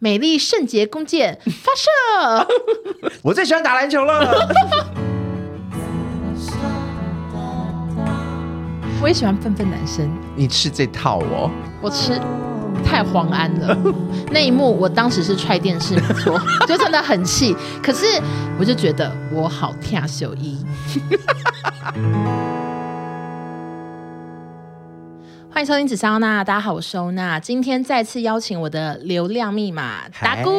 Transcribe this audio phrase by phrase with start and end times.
[0.00, 2.46] 美丽圣洁弓箭发射！
[3.20, 4.48] 我最喜欢打篮球了。
[9.02, 10.08] 我也喜欢笨笨男生。
[10.36, 11.50] 你吃这套哦？
[11.82, 12.12] 我吃
[12.84, 13.76] 太黄安了。
[14.30, 17.56] 那一幕，我当时是踹电视，没错，就真的很气。
[17.82, 18.06] 可是
[18.56, 20.64] 我就觉得我好跳秀一。
[25.58, 27.40] 欢迎收听紫砂欧娜，大家好，我是欧娜。
[27.40, 30.52] 今天再次邀请我的流量密码达姑。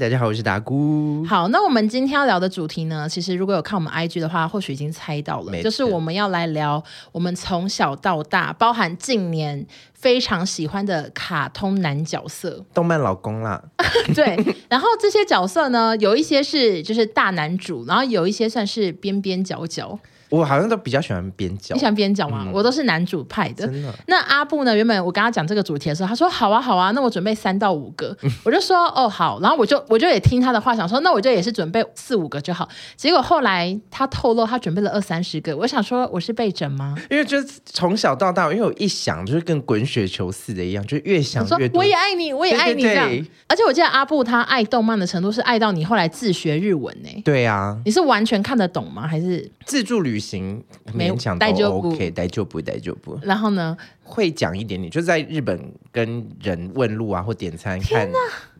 [0.00, 1.22] 大家好，我是达姑。
[1.28, 6.82] 好，那我们今天要聊的主题呢，其实如果有看我们 IG 的话，或许已经猜到了，就是我们要来聊
[7.12, 13.62] 我们从小到大，包含近年非常喜欢的卡通男角色， 动漫老公啦。
[14.16, 19.98] 对，然后这些角色呢，有一些是就是大男主，然后有一些算是边边角角。
[20.30, 22.44] 我好像都比较喜欢边角，你喜欢边角吗？
[22.46, 23.66] 嗯、我都是男主派的。
[23.66, 23.92] 真的？
[24.06, 24.74] 那阿布呢？
[24.74, 28.16] 原本我跟他讲这个主题的时候，他说好啊好啊，那我准备三到五个。
[28.44, 32.68] 我就说哦好，然后我就我就也听他的话，想说那我就也是准备四五个就好。
[32.96, 36.94] 结果后来他透露他准备了二三十个，我想说我是被整吗？
[37.10, 41.80] 因为就是从小到大，因为我一想就是跟滚雪球似的一样，就越想越多。
[41.80, 43.08] 我也爱你，我也爱你这样。
[43.08, 47.08] 对对对，而且我记得阿布他爱动漫的程度是爱到你后来自学日文呢。
[47.24, 49.06] 对啊，你是完全看得懂吗？
[49.06, 50.62] 还是自助旅行？
[50.94, 53.18] 勉强都 OK，大丈夫，大丈夫。
[53.22, 53.76] 然后呢？
[54.08, 58.08] 会讲一点点，就在日本跟人问路啊，或点餐，看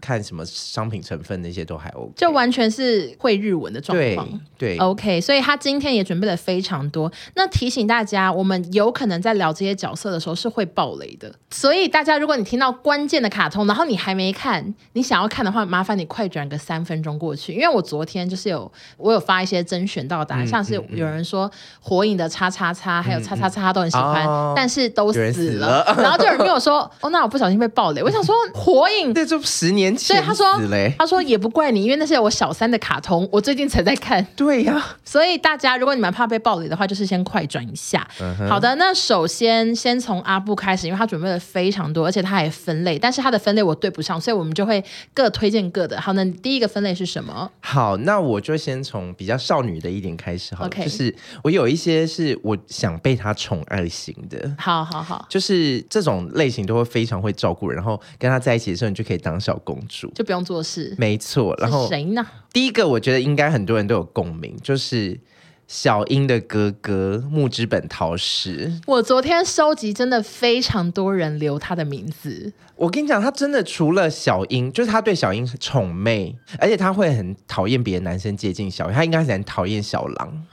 [0.01, 4.29] 看什么商品成分那些都还 OK，就完全是会日文的状况。
[4.59, 7.11] 对，对，OK，所以他今天也准备了非常多。
[7.35, 25.38] 那提醒大家，我们有可能在聊这些角色的时候是会爆雷的，所以大家如果你听到关键的卡通，然后你还没看，你想要看的话，麻烦你快转个三分钟过去，因为我昨天就是有我有发一些甄选到答案，嗯、像是有人说火影的叉叉叉，还有叉叉叉他都很喜欢，嗯、但是都死。
[25.39, 30.47] 死了， 然后就有人跟我说：“哦，那我不小心被爆雷。”我想说，火影这就十年前，对他说，
[30.99, 34.25] 他说也不怪你，因为那是我小三的卡通，我最近才在看。
[34.37, 38.07] 对呀，所以大家如果你们怕被爆雷的话，就是先快转一下。
[38.49, 44.83] 好的，那首先先从阿布开始，因为他准备了非常多，而且他还分类，但是他的分类我对不上，所以我们就会
[45.15, 46.01] 各推荐各的。
[46.01, 47.51] 好，那第一个分类是什么？
[47.61, 50.55] 好，那我就先从比较少女的一点开始。
[50.55, 54.51] 好，就是我有一些是我想被他宠爱型的。
[54.59, 55.27] 好好好。
[55.29, 60.95] 就是这种类型都会非常会照顾人，然后跟他在一起的时候，你就可以当小公主，就不用做事。
[60.99, 62.27] 没错，然后谁呢？
[62.53, 65.21] 第一个我觉得应该很多人都有共鸣，就是
[65.67, 68.73] 小英的哥哥木之本桃矢。
[68.87, 72.53] 我昨天收集真的非常多人留他的名字。
[72.75, 80.47] 我跟你讲，他真的除了小英，就是他对小樱宠妹，而且他会很讨厌别的男生接近小英，他应该是很讨厌小狼。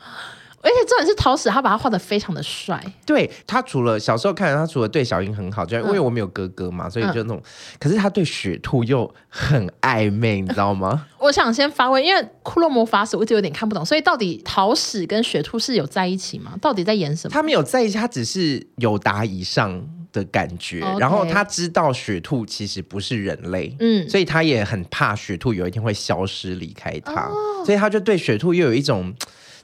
[0.66, 2.84] 而且重点是桃矢，他把他画的非常的帅。
[3.06, 7.40] 对，他除了小时候看他除了对小樱很好，就因为我没有哥哥嘛，嗯、所以就那种。
[7.80, 11.06] 可是他对雪兔又很暧昧，你知道吗？
[11.20, 16.58] 我想先发问，因为骷髅魔法使我一直有点看不懂，所以到底桃矢跟雪兔是有在一起吗？
[16.60, 17.32] 到底在演什么？
[17.32, 20.80] 他没有在一起，他只是有达以上的感觉。
[20.98, 29.14] 然后他知道雪兔其实不是人类，嗯，所以他也很怕雪兔有一天会消失离开他，哦、所以他就对雪兔又有一种。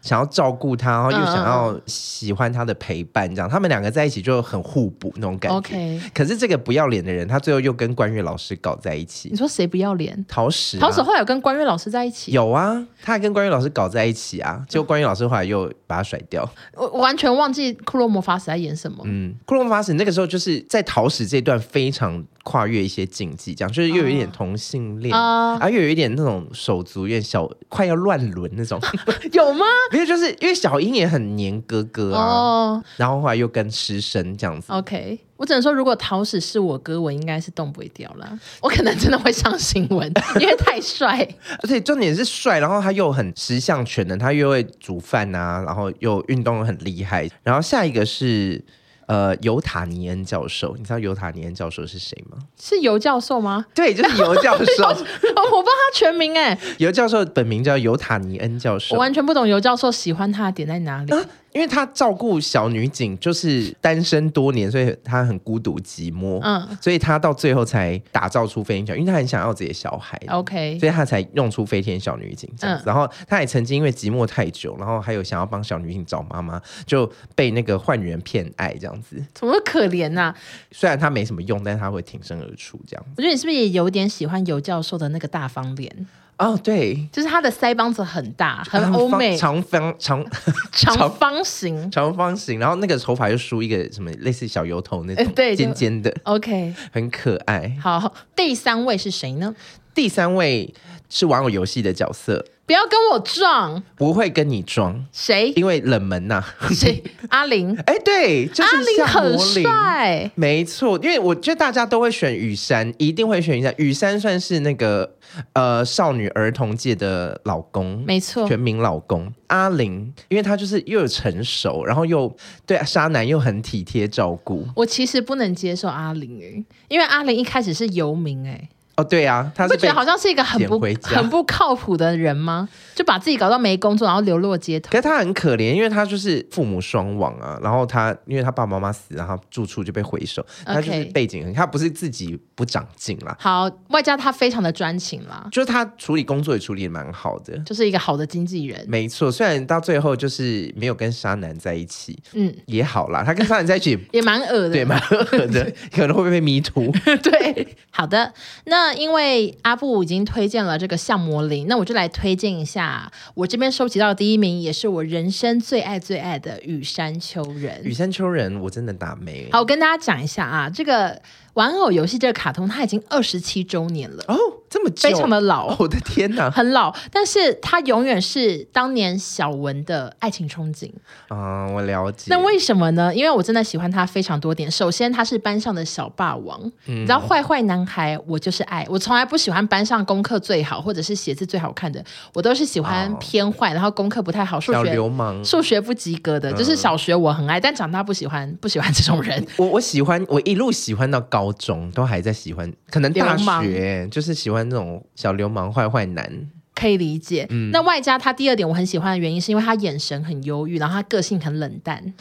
[0.01, 5.59] 想要照顾他，然后又想要喜欢他的陪伴，这样、嗯、他们两个在一起就很互补那种感觉。
[5.59, 6.01] Okay.
[6.13, 9.29] 可是这个不要脸的人，他最后又跟关月老师搞在一起。
[9.29, 10.25] 你说谁不要脸？
[10.27, 10.81] 陶石、啊。
[10.81, 12.31] 桃矢后来有跟关月老师在一起？
[12.31, 16.49] 有啊，他还跟关月老师搞在一起啊，结果关月老师后来又把他甩掉。
[16.73, 19.03] 我完全忘记库洛魔法使在演什么。
[19.05, 22.25] 嗯，库洛魔法使那个时候就是在陶石这段非常。
[22.43, 28.79] 跨越一些禁忌，这样就是又有一点同性恋，啊，又有一点那种手足有点小快要乱伦那种，
[29.33, 29.65] 有吗？
[29.91, 34.71] 没有，就是因为小英也很黏哥哥啊，哦、然后后来又跟师生这样子。
[34.73, 41.27] OK，我只能说，如果桃矢是我哥，我应该是动不掉了，我可能真的会上新闻， 因为太帅，
[41.61, 48.63] 而且重点是帅，然后他又很十项全能，他又会煮饭啊，然后又运动很厉害，然后下一个是。
[49.11, 52.37] 呃，尤塔尼恩教授，你知道尤塔尼恩教授是谁吗？
[52.57, 53.65] 是尤教授吗？
[53.75, 54.63] 对，就是尤教授。
[54.87, 56.57] 我不知道他全名哎。
[56.77, 58.95] 尤教授本名叫尤塔尼恩教授。
[58.95, 61.13] 我完全不懂尤教授喜欢他的点在哪里。
[61.13, 61.21] 啊
[61.53, 66.39] 因为他照顾小女警，就是单身多年，所以他很孤独寂寞。
[66.41, 70.19] 嗯，所以他到最后才打造出飞天小，因为他很想要自己的小孩。
[70.29, 72.83] OK，所以他才用出飞天小女警这样子。
[72.83, 79.21] 嗯、然后他也曾经因为寂寞太久，然后还有想要帮小女警找妈妈，就被那个坏女人骗爱这样子。
[79.33, 80.35] 怎么可怜呐、啊？
[80.71, 83.11] 虽然他没什么用，但是他会挺身而出这样子。
[83.17, 86.07] 我觉得你是不是也有点喜欢尤教授的那个大方脸？
[86.41, 90.25] 哦，对，就是他的腮帮子很大，很欧美，长方 长
[90.71, 97.77] 长方形， 长方形，然后那个头发又梳一个什么类似小油头那种，对，尖尖的，OK，很可爱。
[97.79, 99.55] 好，第三位是谁呢？
[99.93, 100.73] 第三位
[101.11, 102.43] 是玩偶游戏的角色。
[102.63, 105.05] 不要跟我撞，不会跟你撞。
[105.11, 105.51] 谁？
[105.57, 106.69] 因为冷门呐、啊。
[106.69, 107.03] 谁？
[107.27, 107.77] 阿玲。
[107.85, 110.31] 哎，对，阿玲很帅。
[110.35, 113.75] 没错，因为我觉得大家都会选雨山，一定会选羽山。
[113.77, 115.17] 雨山算是那个
[115.51, 119.29] 呃少女儿童界的老公，没错，全民老公。
[119.47, 122.33] 阿玲，因为他就是又有成熟，然后又
[122.65, 124.65] 对沙男又很体贴照顾。
[124.77, 128.69] 我其实不能接受阿玲哎，因为阿玲一开始是游民哎。
[129.01, 132.69] 哦，对啊，他是不觉得好像是一个很不很不靠谱的人吗？
[132.95, 134.89] 就把自己搞到没工作，然后流落街头。
[134.91, 140.45] 可是他很可怜，因为他就是父母双亡啊，然后他因为他爸爸妈妈死，然后住处就被回收。
[140.65, 143.35] 他就是背景很，他不是自己不长进啦。
[143.39, 148.85] 好，外加他非常的专情啦，就是他处理工作也处理得蛮好的，就是一个好的经纪人。
[148.87, 153.23] 没错，虽然到最后就是没有跟沙男在一起，嗯，也好啦。
[153.23, 156.91] 他跟沙男在一起也 蛮恶的，对，蛮恶的， 可能会被迷途。
[157.23, 158.33] 对，好的，
[158.65, 159.57] 那因为。
[159.63, 167.79] 阿布已经推荐了这个橡魔灵，那我就来推荐一下我这边收集到的第一名，也是我人生最爱最爱的羽山丘人。
[167.83, 169.47] 羽山丘人，我真的打没。
[169.51, 171.21] 好，我跟大家讲一下啊，这个。
[171.53, 174.37] 玩偶游戏这个卡通，它已经二十七周年了哦，
[174.71, 180.89] 这么久，非常的老，哦、 我的天哪，很老，但是他永远是当年小文的爱情憧憬
[181.27, 182.27] 啊、嗯，我了解。
[182.27, 183.13] 那为什么呢？
[183.13, 184.71] 因为我真的喜欢他非常多点。
[184.71, 188.87] 首先，他是班上的小霸王，嗯、你知道坏坏男孩，我就是爱。
[188.89, 192.01] 我从来不喜欢班上功课最好或者是写字最好看的，
[192.33, 199.45] 我都是喜欢偏坏，哦、然后功课不太好，数学小流氓，数学不及格的，嗯、就是小学我很爱，但长大不喜欢， 不喜欢这种人。
[199.57, 202.21] 我我喜欢，我一路喜欢到高中都还。
[202.21, 207.47] 在喜欢，可能大学就是喜欢那种小流氓、坏坏男，可以理解。
[207.49, 212.13] 嗯，那外加他第二点我很喜欢的原因，是因为他眼神很忧郁，然后他个性很冷淡。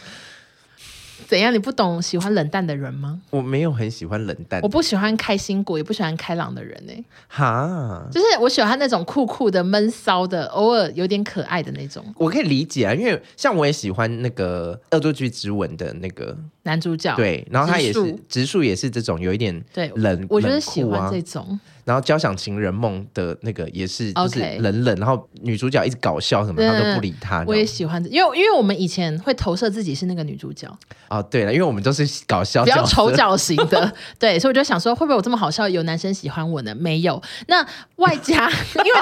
[1.29, 1.55] 怎样？
[1.55, 3.21] 你不懂喜欢冷淡的人吗？
[3.31, 7.05] 我没有很喜欢冷淡，我不喜欢开心果，也不喜欢开朗的人呢、欸。
[7.29, 12.05] 哈，就是我喜欢那种酷酷的、闷骚的，偶尔有点可爱的那种。
[12.17, 21.61] 我可以理解啊，因为像我也喜欢那个《恶作剧之吻》的那个男主角，对，然后他也是植树，也是这种有一点对冷，我觉得喜欢这种。
[21.91, 27.43] 然后交响情人梦的那个也是，就是冷冷然后女主角一直搞笑什么，他都不理他。
[27.49, 30.69] 我也喜欢，因为因为我们以前会投射自己是那个女主角。
[31.09, 36.73] 哦，对了，因为我们都是搞笑，比较丑角型的， 对，所以我就想说，会不会我这么好笑，有男生喜欢我呢？
[36.77, 37.21] 没有。
[37.49, 37.67] 那
[37.97, 38.49] 外加，
[38.85, 39.01] 因为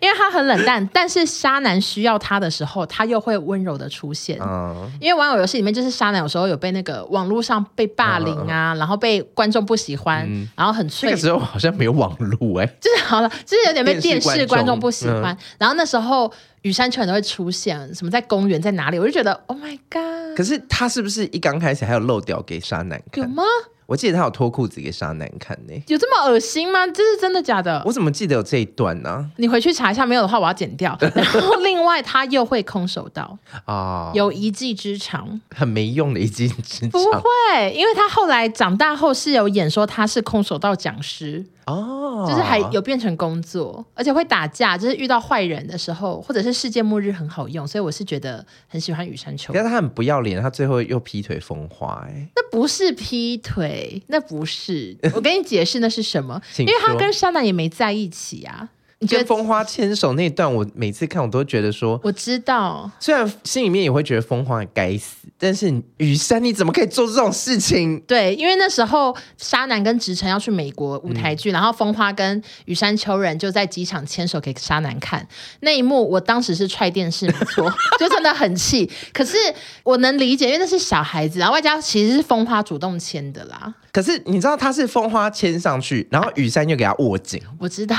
[0.00, 4.38] 因为他很冷淡，但是沙男需要他的时候，他又会温柔的出现。
[4.40, 4.88] 嗯。
[5.00, 11.08] 因为玩偶游戏里面，就是沙男有时候有被那个网络上被霸凌啊，嗯、然后被观众不喜欢，嗯、然后很脆。
[11.10, 12.27] 那个时候好像没有网络
[12.60, 15.34] 哎、欸，就是好了，就是有点被电视观众不喜欢。
[15.34, 16.32] 嗯、然后那时候
[16.62, 20.36] 羽山秋人都会出现，什么在公园在哪里，我就觉得 Oh my God！
[20.36, 23.24] 可是他是不是一刚开始还有漏掉给沙男看？
[23.24, 23.42] 有吗？
[23.86, 26.86] 我记得他有脱裤子给沙男看呢，有这么恶心吗？
[26.86, 27.82] 这是真的假的？
[27.86, 29.26] 我怎么记得有这一段呢、啊？
[29.38, 30.94] 你回去查一下，没有的话我要剪掉。
[31.14, 36.90] 然后另外他又会空手道啊，有一技之长，很没用的一技之长。
[36.90, 41.46] 不会，因为他后来长大后是有演说他是空手道讲师。
[41.68, 49.52] 哦，就是还有变成工作，而且会打架，就是遇到坏人的时候，或者是世界末日很好用，所以我是觉得很喜欢羽山秋。
[49.54, 56.40] 但是他很不要脸，他最后又劈腿风花，哎，那不是劈腿，那不是， 我跟你解释那是什么？
[56.58, 58.68] 因为他跟山南也没在一起啊。
[59.00, 68.00] 你觉得风花牵手那段，我每次看我都觉得说，我知道，虽然心里面也会觉得风花该死，但是雨山你怎么可以做这种事情？
[68.08, 75.24] 对，因为那时候沙男跟直成要去美国舞台剧，嗯、然后风花跟雨山秋人就在机场牵手给沙男看
[75.60, 78.90] 那一幕，我当时是踹电视没错， 就真的很气。
[79.12, 79.36] 可是
[79.84, 83.72] 我能理解，因为那是小孩子，然后外加其实是风花主动牵的啦。
[83.92, 87.96] 可是你知道他是风花牵上去，然后雨山又给他握紧，我知道。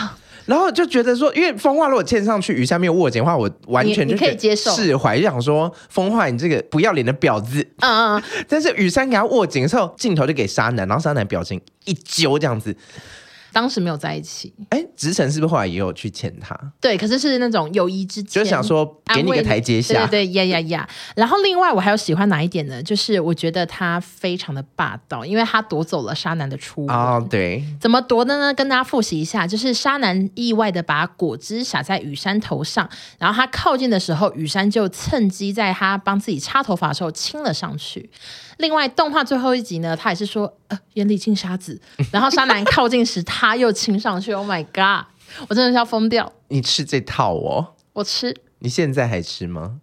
[0.50, 7.62] 然后就觉得说，因为风化如果牵上去，雨山没有握紧的话，我完全就可以接受释怀，就想说风化你这个不要脸的婊子。
[7.82, 8.24] 嗯嗯。
[8.50, 12.75] 但是雨山给他握紧的时候，镜头就给沙男，然后沙男表情一揪这样子。
[13.59, 16.57] 当时没有在一起，哎，直城是不是后来也有去牵他？
[16.79, 20.89] 对，可是是那种友谊之间，就想说给你个台阶下，对对呀呀呀。
[21.13, 22.81] 然后另外我还有喜欢哪一点呢？
[22.81, 26.95] 就是我觉得他非常的霸道，因为他夺走了沙男的初吻。
[26.95, 28.53] 哦，对，怎么夺的呢？
[28.53, 38.09] 跟大家复习一下，就是沙男意外的把果汁洒在雨山头上，然后他靠近的时候，雨山就趁机在他帮自己擦头发的时候亲了上去。
[38.59, 41.79] 另外，动画最后一集呢，他也是说，呃，眼里进沙子，
[42.11, 45.05] 然后沙男靠近时，他又亲上去，Oh my god！
[45.47, 46.31] 我真的是要疯掉。
[46.49, 47.75] 你吃这套哦？
[47.93, 48.35] 我吃。
[48.59, 49.79] 你现在还吃吗？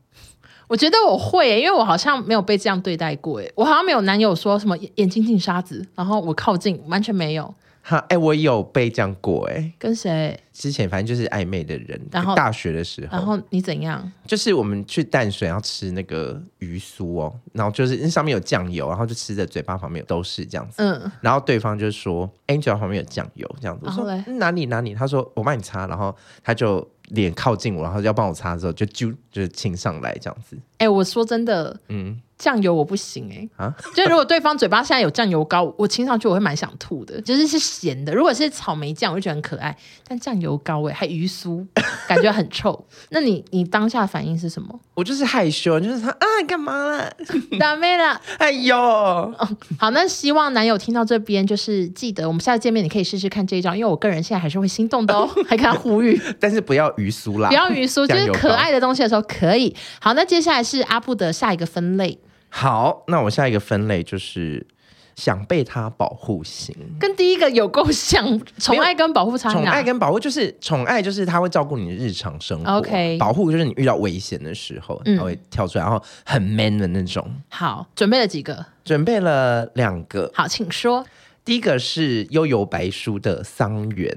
[0.69, 3.51] 我觉得我会、欸，因为我好像没有被这样对待过、欸。
[3.55, 7.55] 我好像没有男友说什么眼睛进沙子，然后我靠近，完全没有。
[7.89, 10.37] 哈，哎、欸，我有被这样过、欸，哎，跟谁？
[10.53, 14.11] 之前反正就是暧昧的人，然后大学的时候，然后你怎样？
[14.27, 20.83] 就是我们去淡水要吃那个鱼酥哦，然后就是那上面有酱油，然后就吃的嘴巴旁边都是这样子。
[20.83, 26.13] 嗯，然后对方就说：“哎、欸，你嘴巴旁边有酱油，这样子。”我说：“哪里哪里？”他说：“我帮你擦。”然后
[26.43, 30.57] 他就脸靠近我，然后要帮我擦的时候，就就就是亲上来这样子。
[30.79, 32.21] 哎、欸，我说真的，嗯。
[32.39, 38.15] 酱油我不行哎、欸，啊，就如果对方嘴巴现在有酱油膏，我亲上去我会蛮想吐的，就是是咸的。
[38.15, 39.75] 如果是草莓酱，我就觉得很可爱，
[40.07, 41.67] 但酱油膏哎、欸，还鱼酥，
[42.07, 42.87] 感觉很臭。
[43.09, 44.79] 那你你当下反应是什么？
[44.95, 47.11] 我就是害羞，就是他啊，干嘛了？
[47.59, 48.21] 打妹了？
[48.37, 49.35] 哎呦、哦，
[49.79, 59.75] 好，那希望男友听到这边，就是记得我们下次见面，你可以试试看这一招，因为我个人现在还是会心动的哦，还跟他呼吁，但是不要鱼酥啦，不要鱼酥，就是可爱的东西的时候可以。
[60.01, 62.19] 好，那接下来是阿布的下一个分类。
[62.49, 64.67] 好，那我下一个分类就是
[65.15, 69.51] 想被他保护型，跟第一个有够像，宠爱跟保护差。
[69.51, 72.79] 宠爱跟保护就是宠爱，就是他会照顾你的日常生活。
[72.79, 77.27] OK，保护就是你遇到危险的时候，他会跳出来，然后很 man 的那种。
[77.49, 78.65] 好，准备了几个？
[78.85, 80.31] 准备了两个。
[80.35, 81.05] 好，请说。
[81.45, 84.11] 第一个是悠游白书的桑园。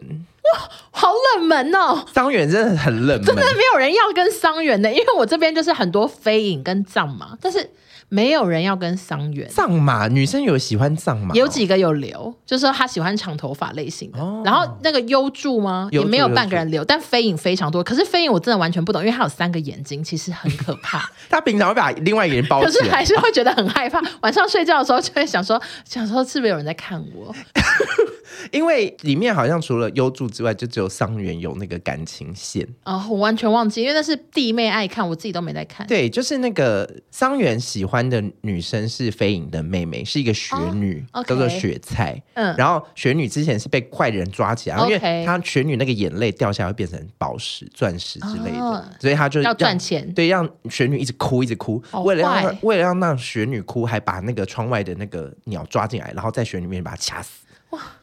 [0.43, 2.03] 哇，好冷门哦！
[2.13, 7.69] 桑园真的很冷门，真的没有人要跟桑园的，因为我这边就是很多飞影跟藏嘛，但是。
[8.09, 9.47] 没有人要跟桑原。
[9.49, 11.33] 藏马女生有喜欢藏马？
[11.33, 14.19] 哦，有几个有留，就是说他喜欢长头发类型的。
[14.19, 15.87] 哦、然后那个优助吗？
[15.91, 17.83] 也没有半个人留，但飞影非常多。
[17.83, 21.09] 可是飞影我真的完全不懂，因为他有三个眼睛，其实很可怕。
[21.29, 24.01] 他平常会把另外一个人包起来，可是还是会觉得很害怕。
[24.21, 27.33] 晚上睡觉的时候就会想说，想说是不是有人在看我？
[28.51, 35.85] 因为里面好像除了优助之外，就只有桑原有那个感情线哦，我完全忘记，因为那是弟妹爱看，我自己都没在看。
[35.87, 42.21] 对，就是那个桑原喜欢的女生是飞影的妹妹，是一个雪女，哦 okay、叫做雪菜。
[42.33, 50.11] 嗯，然后雪女之前是被坏人抓起来，嗯、因为她雪女那个眼泪掉下来会变成宝石、钻石之类的，哦、所以她就要赚钱。
[50.13, 57.45] 对，让雪女一直哭，一直哭，哦、为了让为了让让雪女哭，还把那个窗外的那个鸟抓进来，然后在雪女面前把她掐死。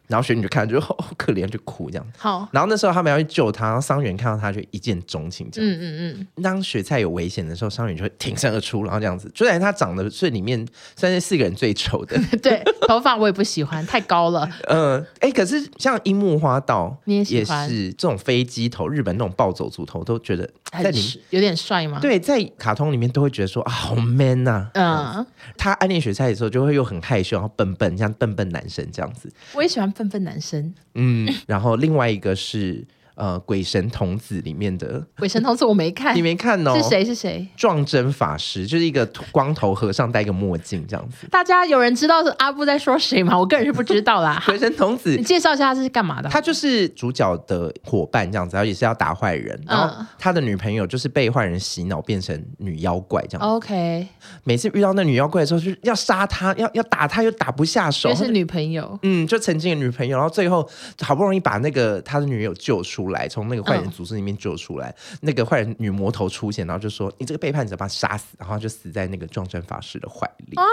[0.08, 0.16] 哇！
[0.16, 2.06] 然后雪女就看，就好可怜，就哭这样。
[2.16, 5.70] 好，然后那时候他们要去救他，然后桑原看到他就一见钟情这样。
[5.70, 6.42] 嗯嗯嗯。
[6.42, 9.30] 当雪菜有危险的时候，桑原就会挺身而出，然后这样子。
[9.34, 14.48] 虽然他长得是里面算是四个人最丑的， 对，头发我也不喜欢，太高了。
[14.68, 21.98] 嗯，哎，可是像樱木花道，你也喜欢也是这种飞机头，日本那种暴走族头，都觉得在里有点帅吗？
[22.00, 25.14] 对，在卡通里面都会觉得说啊，好 man 呐、啊。
[25.16, 25.26] 嗯，
[25.58, 29.28] 他暗恋雪菜的时候，就会又很害羞，然后笨笨，像笨笨男生这样子。
[29.52, 29.92] 我也喜欢。
[29.96, 32.84] 愤愤男生，嗯，然后另外一个是。
[33.16, 36.76] 呃，鬼神童子里面的鬼神童子我没看，你没看哦？
[36.76, 37.02] 是谁？
[37.02, 37.46] 是谁？
[37.56, 41.26] 撞针法师就是一个光头和尚，戴一个墨镜这样子。
[41.30, 43.38] 大家有人知道是阿布在说谁吗？
[43.38, 44.42] 我个人是不知道啦。
[44.44, 46.28] 鬼神童子，你介绍一下他是干嘛的？
[46.28, 49.58] 他就是主角的伙伴这样子，然后也是要打坏人。
[49.66, 53.54] 然后他的女朋友就是被坏人洗脑变成女妖怪这样子。
[53.56, 54.06] OK，
[54.44, 58.14] 每次遇到那女妖怪的时候，就是要杀他，要要打他，又打不下手。
[58.14, 60.68] 是女朋友，嗯，就曾经的女朋友，然后最后
[61.00, 63.86] 好不容易把那个他的女友救出来，从那个坏人。
[63.96, 70.64] 组织里面救出来，那个坏人女魔头出现，然后就说：“你这个背叛者，把他杀死。”然后就死在那个撞针法师的怀里，啊、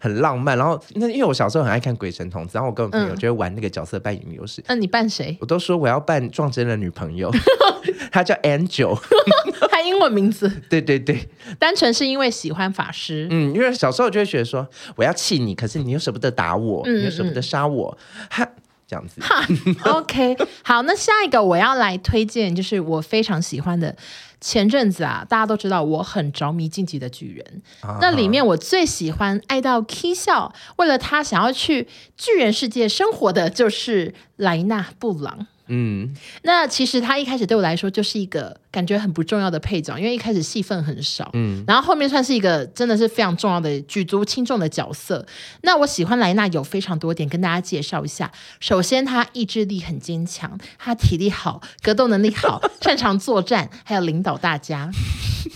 [0.00, 0.58] 很浪漫。
[0.58, 4.64] 然后那因为我小时候很爱看《鬼神童子》，然后我跟我朋友就会玩那个角色扮演游戏。
[4.66, 5.36] 那、嗯、你扮谁？
[5.40, 7.30] 我都说我要扮撞针的女朋友，
[8.10, 8.98] 她叫 Angel，
[9.70, 10.48] 她英文名字。
[10.68, 13.28] 对对对，单纯是因为喜欢法师。
[13.30, 17.96] 嗯，因为小时候就会觉得说我要气你，可是你又舍不得打我，你又舍不得杀我，
[18.30, 18.48] 哈。
[18.90, 19.46] 这样子哈
[19.84, 23.94] ，OK，好，那下一个我要来推荐，就是我非常喜欢的。
[24.40, 35.46] 前阵子啊，大家都知道我很着迷《晋级的巨人》，啊、那里面我最喜欢爱到 k 笑，为了他想要去巨人世界生活的就是莱纳布朗。
[35.70, 36.12] 嗯，
[36.42, 41.30] 那其实他一开始对我来说就是一个感觉很不重要的配角，因为一开始戏份很少。
[41.32, 45.24] 嗯，然后后面算是一个真的是非常重要的举足轻重的角色。
[45.62, 48.30] 那我喜欢莱纳有非常多点跟大家介绍一下。
[48.58, 54.90] 首先，他意志力很坚强，他体力好，格斗能力好，擅长作战，还有领导大家。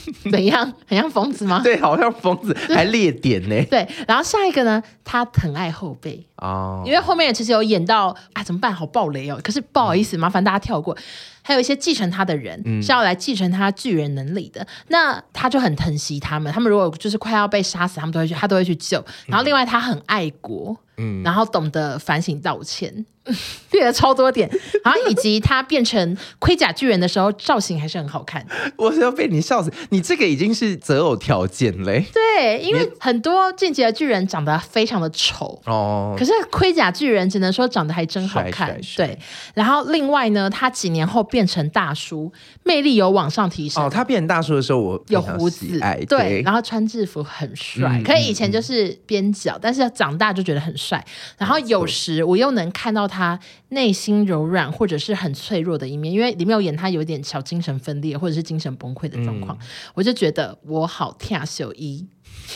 [0.31, 0.73] 怎样？
[0.87, 1.61] 很像疯子吗？
[1.65, 3.65] 对，好像疯子， 还列点呢。
[3.71, 4.83] 对，然后下一个呢？
[5.05, 8.73] 他疼爱后辈哦，因为后面其实有演到啊，怎么办？
[8.75, 9.39] 好暴雷哦！
[9.43, 10.97] 可是不好意思，麻烦大家跳过。
[11.45, 14.67] 还有一些继承他的人、嗯、是要来继承他巨人能力的。
[14.89, 19.05] 那他就很疼惜他们，他们如果就是快要被杀死，他们都会去，他都会去救。
[19.27, 20.77] 然后另外他很爱国。
[20.97, 23.05] 嗯，然后懂得反省道歉，
[23.69, 24.49] 变了超多点，
[24.85, 28.47] 然后以及他变成盔甲巨人的时候，造型还是很好看。
[28.77, 32.05] 我是要被你笑死，你这个已经是择偶条件嘞。
[32.13, 38.69] 对，因为很多进阶的巨人长得非常的丑哦，可是盔甲巨人只能说长得还真好看。
[38.69, 39.19] 帅帅帅对，
[39.55, 43.83] 然后另外呢，他几年后变成大叔，魅力有往上提升。
[43.83, 47.99] 哦，他变大叔的时候，我有胡子，对，对，然后穿制服很帅。
[47.99, 50.73] 嗯、可以以前就是边角，嗯、但是长大就觉得很。
[50.77, 51.03] 帅，
[51.39, 53.39] 然后有时我又能看到他
[53.69, 62.07] 内心柔软或者是很脆弱的一面，因为里面有演他有点小精神分裂或者是精神崩溃的状况，嗯、我就觉得我好跳秀一，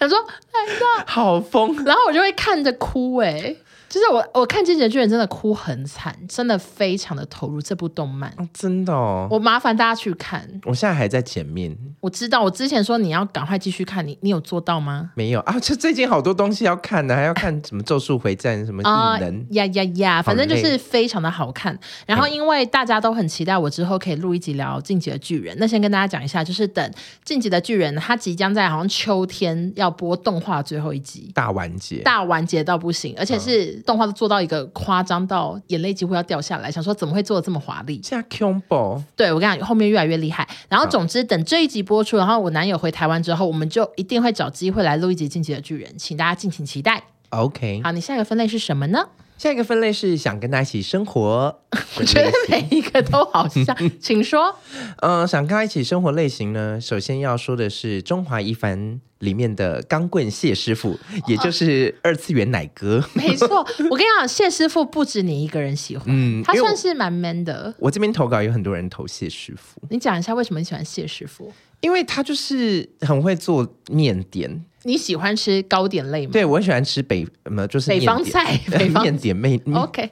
[0.00, 0.18] 想说
[0.50, 3.56] 哎呀，好疯，然后我就会看着哭哎、欸。
[3.92, 9.28] 就是我，我看《进击的巨人》真的哭很惨，真的非常的投入这部动漫，哦、真的、哦。
[9.30, 10.48] 我麻烦大家去看。
[10.64, 11.76] 我现在还在前面。
[12.00, 15.10] 我知道，我之前说你要赶快继续看，你你有做到吗？
[15.14, 21.78] 没有啊，就最近好多东西要看呢，还要看什么《咒术回战》什么异能呀呀呀，反正就是非常的好看。
[22.06, 26.82] 然后因为大家都很期待我之后可以录一集聊《进击的巨人》，那先跟大家讲一下，就是等
[27.26, 33.81] 《进击的巨人》它即将在好像秋天要播动画最后一集，大完结，大完结到不行，而且是。
[33.84, 37.98] 动画都做到一个夸张到眼泪几乎要掉下来，想说怎么会做的这么华丽？
[37.98, 39.02] 加恐怖！
[39.16, 40.48] 对，我跟你讲，后面越来越厉害。
[40.68, 47.02] 然后总之等这一集播出，然后我男友回台湾之后，我们就一定会找机会来录一集《进击的巨人》，请大家敬请期待。
[47.30, 49.08] OK，好，你下一个分类是什么呢？
[49.38, 51.60] 下一个分类是想跟他一起生活，
[51.98, 54.54] 我觉得每一个都好像， 请说。
[54.98, 58.78] 嗯、呃，想跟他一起生活类型呢，首先要说的是《中华一番》
[59.18, 60.96] 里面的钢棍谢师傅，
[61.26, 63.00] 也就是二次元奶哥。
[63.00, 67.74] 哦、 没错，我跟你讲，谢师傅不止你一个人喜欢，嗯，他算是蛮 man 的。
[67.78, 71.52] 我这边投稿有很多人投谢师傅，你讲一下为什么你喜欢谢师傅？
[71.82, 74.64] 因为他就是很会做面点。
[74.84, 76.32] 你喜欢吃糕点类吗？
[76.32, 79.60] 对，我很喜欢吃北，呃，就是北方菜， 北方面点妹。
[79.72, 80.10] OK，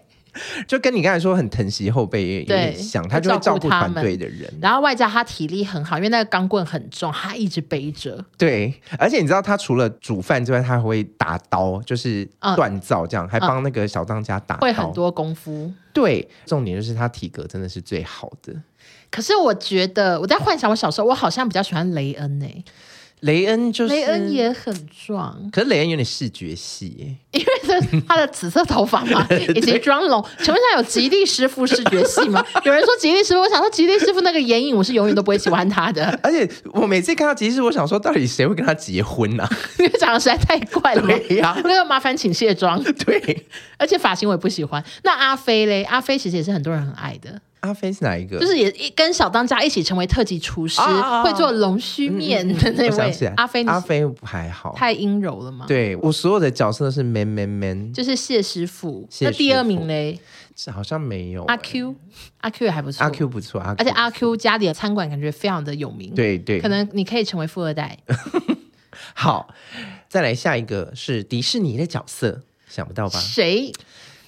[0.69, 8.25] 就跟你刚才说很疼惜后辈，对，想他就会照顾团队的人，然后外加他体力很好，因为那个钢棍很重，他一直背着。
[8.39, 15.73] 对，而且你知道他除了煮饭之外，他还会打刀，就是锻造这样，嗯、还帮那个小当家打刀，会很多功夫。
[15.93, 18.55] 对，重点就是他体格真的是最好的。
[19.11, 22.65] 可是我觉得我在幻想我小时候，我好像比较喜欢雷恩诶、欸。
[23.21, 30.25] 雷恩就是雷恩也很壮，可是雷恩有点视觉系，因为他他的紫色头发嘛， 以及妆容。
[30.43, 32.45] 请问一下，有吉利师傅视觉系吗？
[32.64, 36.19] 有人说吉利师傅，我想说吉利师傅那个眼影，我是永远都不会喜欢他的。
[36.23, 39.50] 而且我每次看到吉利师傅，我想说，到底谁会跟他结婚呢、啊？
[39.78, 41.02] 因为长得实在太怪了。
[41.02, 42.82] 对呀、啊，那个麻烦请卸妆。
[42.82, 43.47] 对，
[43.78, 44.82] 而且发型我也不喜欢。
[45.04, 45.84] 那阿飞嘞？
[45.84, 47.40] 阿飞其实也是很多人很爱的。
[47.60, 48.38] 阿飞是哪一个？
[48.38, 53.30] 就是也跟小当家一起成为特级厨师，啊、会做龙须面的那位。
[53.36, 55.66] 阿飞，阿飞还好，太阴柔了吗？
[55.69, 59.06] 对，我所有的角色都是 man man man，就是谢师傅。
[59.11, 59.25] 师。
[59.25, 60.19] 那第二名嘞？
[60.56, 61.45] 是好像没有。
[61.45, 61.95] 阿 Q，
[62.41, 63.02] 阿 Q 也还不错。
[63.02, 66.15] 阿 Q 不错，阿 Q 而且阿 Q 家里的餐馆感觉非常的有名。
[66.15, 67.99] 对对，可能你可以成为富二代。
[69.15, 69.54] 好，
[70.09, 73.19] 再来下一个是迪士尼的角色，想不到吧？
[73.19, 73.73] 谁？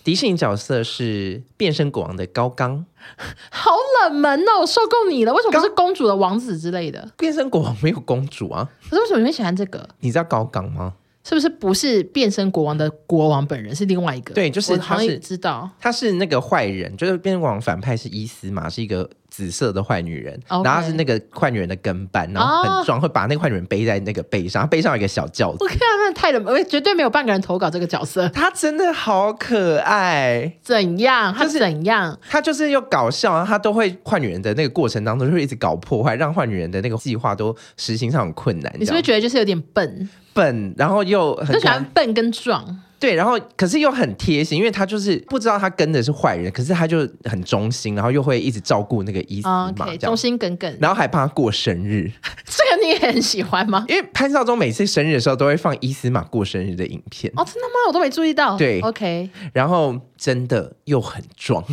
[0.04, 2.84] 迪士尼角色是变身国王的高刚，
[3.52, 3.70] 好
[4.02, 4.62] 冷门哦！
[4.62, 7.08] 我受够你了，为什么不是公主的王子之类的？
[7.18, 8.68] 变身国王没有公主啊？
[8.88, 9.88] 可是为什么你会喜欢这个？
[10.00, 10.94] 你知道高刚吗？
[11.24, 14.34] 是不是不是变身国王的国王本人是另外一个？
[14.34, 19.08] 对，就是他是知道他是那个坏人，就是变身国王反派是伊斯玛，是一个。
[19.32, 25.56] 紫色的坏女人.然后是那个坏女人的跟班，然后很壮，会把那个坏女人背在那个背上，背上有一个小轿子。
[25.60, 28.28] 我看到那太冷绝对没有半个人投稿这个角色。
[28.28, 31.32] 他真的好可爱，怎样？
[31.32, 32.12] 他怎样？
[32.12, 38.70] 就是、他就是又搞笑，然后他都会坏女人的那个过程当中，就会一直搞破坏，让坏女人的那个计划都实行上很困难。
[38.78, 40.10] 你是不是觉得就是有点笨？
[40.34, 42.82] 笨，然后又很喜欢笨跟壮。
[43.02, 52.08] 对，然后可是又很贴心，因为他就是不知道他跟的是坏人，可是他就很忠心，然后又会一直照顾那个伊斯玛，okay, 忠心耿耿，然后还帮他过生日。
[52.46, 53.84] 这个你也很喜欢吗？
[53.88, 57.32] 因为潘少忠每次生日的时候都会放伊斯玛过生日的影片。
[57.34, 57.74] 哦，真的吗？
[57.88, 58.56] 我都没注意到。
[58.56, 59.28] 对，OK。
[59.52, 61.64] 然后真的又很壮，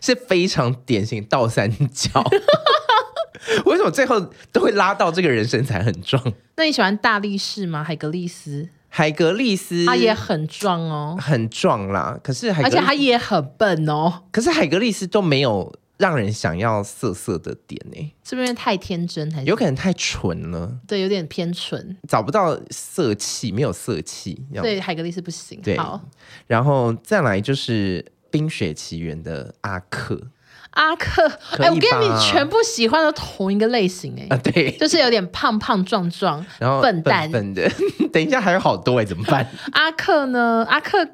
[0.00, 2.22] 是非常典型倒三角。
[3.64, 4.20] 为什么最后
[4.52, 6.22] 都会拉到这个人身材很壮？
[6.56, 7.82] 那你喜欢大力士吗？
[7.82, 8.68] 海格力斯？
[8.88, 12.18] 海格力斯他也很壮哦，很壮啦。
[12.22, 14.24] 可是海格，而且他也很笨哦。
[14.32, 19.46] 可是海格力斯都没有让人想要色色的点呢，是不是太天真还是？
[19.46, 20.78] 有可能太纯了？
[20.86, 24.42] 对，有点偏纯，找不到色气，没有色气。
[24.54, 25.60] 对，海格力斯不行。
[25.62, 26.00] 对，好，
[26.46, 30.28] 然后再来就是冰雪奇缘》的阿克。
[30.78, 31.26] 阿克，
[31.58, 37.68] 哎、欸，我跟你全部喜欢的同一个类型、欸，哎，啊，对，就是有点胖胖壮壮，然后笨蛋笨的。
[38.12, 39.44] 等一下还有好多哎、欸，怎么办？
[39.72, 40.64] 阿克呢？
[40.70, 41.08] 阿克。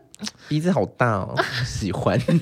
[0.48, 1.34] 鼻子好大哦，
[1.64, 2.16] 喜欢。
[2.18, 2.36] 为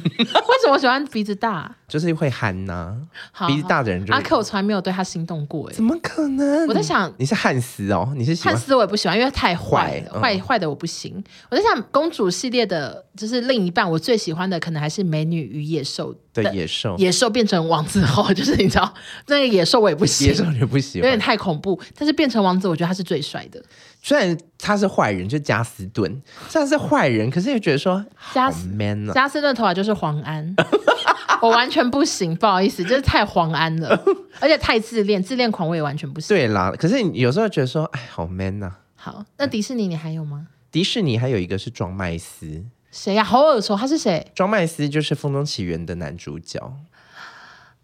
[0.62, 1.74] 什么喜欢鼻子大？
[1.88, 2.96] 就是会憨呐、
[3.32, 3.46] 啊。
[3.46, 6.66] 鼻子大的人就，阿克我从来没有对他心动过，哎，怎么可能？
[6.66, 11.22] 我在想，你是汉斯哦，你是喜欢汉斯，我也不喜欢，因为太坏，坏坏、嗯、的我不行。
[11.50, 18.94] 我在想，公主系列的，就是另一半，我最喜欢的可能还是《美女与野兽》的野兽，野兽变成王子后， 就是你知道，
[19.26, 21.78] 那个野兽我也不喜欢，野兽也不喜欢，有点太恐怖。
[21.98, 23.62] 但是变成王子，我觉得他是最帅的。
[24.02, 30.54] 虽然他是坏人，就加斯顿，虽然是坏人，可是又觉得说加斯 man 加斯顿头发就是黄安，
[31.40, 33.98] 我完全不行，不好意思，就是太黄安了，
[34.40, 36.28] 而且太自恋，自恋狂我也完全不行。
[36.36, 38.78] 对啦，可是你有时候觉得说，哎，好 man 呐、啊。
[38.96, 40.48] 好，那迪士尼你还有吗？
[40.70, 43.24] 迪士尼还有一个是庄麦斯，谁呀、啊？
[43.24, 44.30] 好耳熟，他是谁？
[44.34, 46.60] 庄麦斯就是《风中奇缘》的男主角。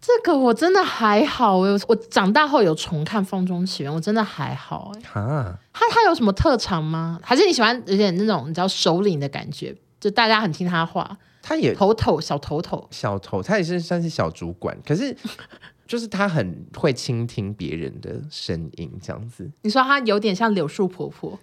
[0.01, 4.91] 这个我真的还好，我我长大后有重看《风中奇缘》，我真的还好。
[5.13, 7.19] 啊，他他有什么特长吗？
[7.21, 9.75] 还是你喜欢有点那种你知道首领的感觉？
[9.99, 15.13] 就大家很听他话，他也头头小头头小头，他也是算是小主管，可是
[15.85, 19.51] 就是他很会倾听别人的声音，这样子。
[19.63, 21.37] 你说他有点像柳树婆婆。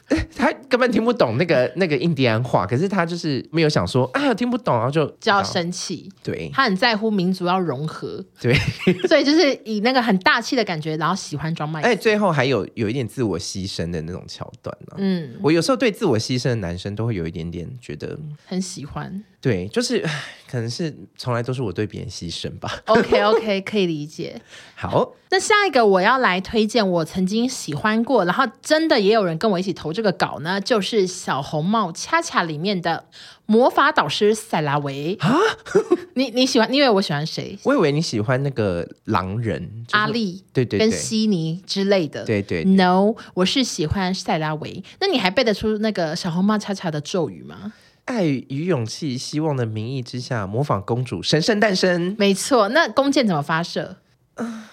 [0.36, 6.10] 他根本听不懂那个那个印第安话，可是他就是没有想说，哎呀听不懂，然后就就要生气。
[6.22, 8.24] 对，他很在乎民族要融合。
[8.40, 8.54] 对，
[9.08, 11.80] 所以就是以那个很大气的感觉，然后喜欢装麦。
[11.82, 14.96] 哎，最后还有有一点自我牺牲的那种桥段呢、啊。
[14.98, 19.22] 嗯，我有时候对自我牺牲的男生都会有一点点觉得很喜欢。
[19.42, 20.00] 对，就是
[20.48, 22.70] 可能是从来都是我对别人牺牲吧。
[22.86, 24.40] OK OK，可以理解。
[24.76, 33.06] 好，那下一个我要来推荐我曾经喜欢过，然后真的也有人跟我一起投这个稿呢，就是《小红帽恰恰》里面的
[33.46, 35.36] 魔法导师塞拉维啊。
[36.14, 36.72] 你你喜欢？
[36.72, 37.58] 因为我喜欢谁？
[37.64, 42.24] 我以为你喜欢那个狼人、就是、阿力，对，对对，跟悉尼之类的。
[42.24, 44.84] 对，对对，No，我是喜欢塞拉维。
[45.00, 47.72] 那你还背得出那个小红帽恰恰的咒语吗？
[48.12, 52.14] 爱与勇气，希望的名义之下，模仿公主神圣诞生。
[52.18, 53.96] 没错，那弓箭怎么发射？
[54.34, 54.64] 呃、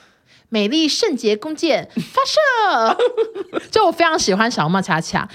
[0.50, 2.98] 美丽圣洁弓箭发射。
[3.72, 5.30] 就我非常喜欢小红帽恰恰，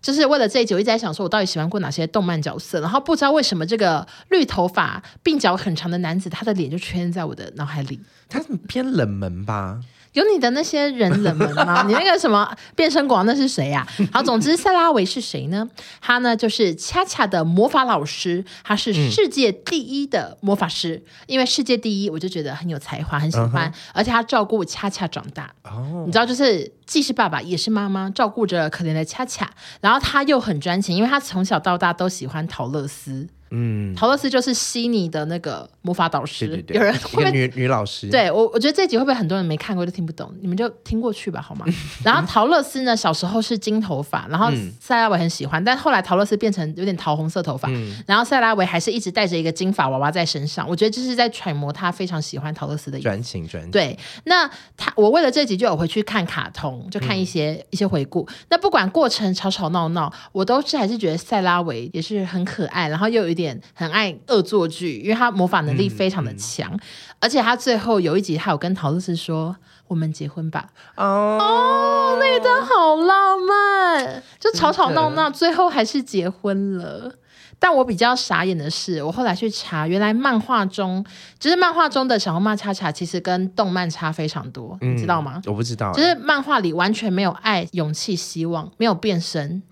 [0.00, 2.80] 就是为了这一集，我一直在想说，我到底喜欢过哪些动漫角色？
[2.80, 8.00] 然后不知道为什么这个绿头发、鬓角很长的男子，他的脸就出现在我的脑海里。
[8.30, 9.78] 他偏冷门吧？
[10.12, 11.84] 有你的那些人冷门吗？
[11.88, 14.10] 你那个什么变身广那是谁呀、啊？
[14.14, 15.68] 好，总之塞拉维是谁呢？
[16.00, 20.96] 他呢就是恰恰的魔法老师，他是世界第一的魔法师。
[20.96, 25.50] 嗯、因为世界第一，我就觉得很有才华，很喜欢，嗯、而且他照顾恰恰长大。
[25.62, 29.48] 哦，你知道，就是既是爸爸也是妈妈，照顾着可怜的恰恰。
[29.80, 33.28] 然后他又很专情，因为他从小到大都喜欢陶乐丝。
[33.50, 41.66] 嗯，陶乐斯就是悉尼的那个魔法导师，对对对，有人女 女老师，对我我觉得这集会不会很多人没看过就听不懂，你们就听过去吧，好吗？
[42.04, 53.04] 然后陶乐斯呢，小时候是金头发，然后塞拉维很喜欢，但后来陶乐斯变成有点桃红色头发，嗯、然后塞拉维还是一直带着一个金发娃娃在身上，我觉得这是在揣摩他非常喜欢陶乐斯的意思。
[53.04, 53.70] 专情专情。
[53.70, 58.28] 对，那他我为了这集就有回去看卡通，就看一些、嗯、一些回顾。
[58.48, 64.10] 那不管过程吵吵闹闹，我都是还是觉得塞拉维也是很可爱，然后又有一点很爱。
[64.28, 66.80] 恶作剧，因为他魔法能力非常的强，嗯嗯、
[67.20, 69.56] 而且他最后有一集，他有跟陶乐斯说
[69.88, 77.14] ：“我们结婚吧。”哦，哦，那一段好浪漫，就吵吵闹闹，最后还是结婚了。
[77.62, 81.04] 但我比较傻眼的是，我后来去查，原来漫画中，
[81.38, 85.40] 就是漫画中的小红帽恰恰，其实跟动漫差非常多，嗯、你知道吗？
[85.44, 89.62] 我不知道，就是漫画里完全没有爱、勇气、希望，没有变身，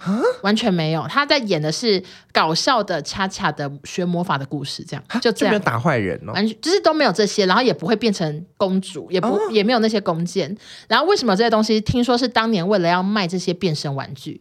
[0.43, 1.09] 完全没有。
[1.09, 10.55] 他在演的是搞笑的恰恰的学魔法的故事，这样就这样就没有打坏人哦，完全就是都没有这些，然后也不会变成公主，也不、哦、也没有那些弓箭。
[10.87, 11.81] 然后为什么这些东西？
[11.81, 14.39] 听说是当年为了要卖这些变身玩具。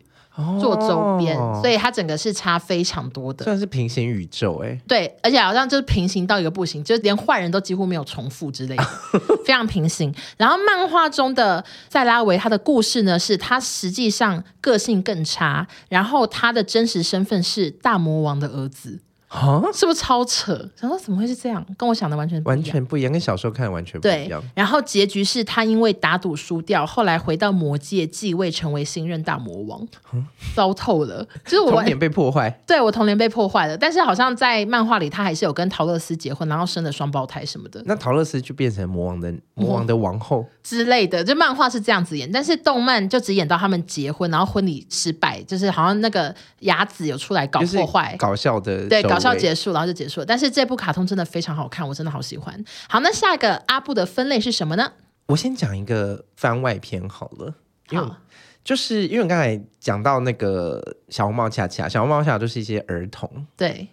[0.60, 4.82] 做周边，哦、所以它整个是差非常多的，算是平行宇宙哎、欸。
[4.88, 8.84] 对，而且好像就是平行到一个不行，就连坏人都几乎没有重复之类的，
[9.45, 10.13] 非常平行。
[10.38, 19.00] 然后漫画中的塞拉维，他的故事呢，是他实际上个性更差，然后他的真实身份是大魔王的儿子。
[19.27, 20.53] 啊，是不是超扯？
[20.79, 21.65] 想说怎么会是这样？
[21.77, 24.41] 跟我想的完全完全不一样，跟小时候看的完全不一样。
[24.55, 31.27] 然后结局是他因为打赌输掉，后来回到魔界继位，成为新任大魔王，嗯、糟透了。
[31.43, 33.77] 就是我童年被破坏，对我童年被破坏了。
[33.77, 37.83] 但是好像在漫画里，他还是有跟陶乐斯结婚，然后生了双胞胎什么的。
[37.85, 41.21] 那陶乐斯就变成魔王的魔王的王后之类的。
[41.21, 49.16] 就漫画是这样子演，但是动漫就只演到他们结婚，然后婚礼失败，就是好像那个雅子有出来搞破坏，搞笑的对搞。
[49.17, 50.25] 搞笑结束，然后就结束了。
[50.25, 52.63] 但是这部卡通真的非常好看，我真的好喜欢。
[52.88, 54.93] 好，那下一个阿布的分类是什么呢？
[55.27, 57.53] 我先讲一个番外篇好了，
[57.89, 58.17] 因为好
[58.63, 63.47] 就是因为刚才讲到那个小红帽恰恰，小红帽恰恰就是一些儿童。
[63.56, 63.88] 对，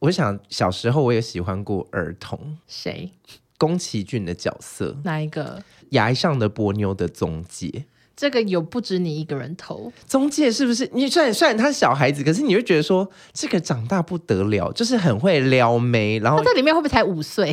[0.00, 3.12] 我想小时候我也喜欢过儿童，谁？
[3.58, 4.96] 宫崎骏的角色？
[5.04, 5.62] 哪一个？
[5.90, 7.84] 崖上的波妞的宗介。
[8.20, 9.90] 这个有不止你一个人投。
[10.06, 10.86] 中介是不是？
[10.92, 16.18] 你虽然虽然他是小孩子，可是你会觉得说这个长大不得了，就是很会撩妹。
[16.18, 17.50] 然后他在里面会不会才五岁？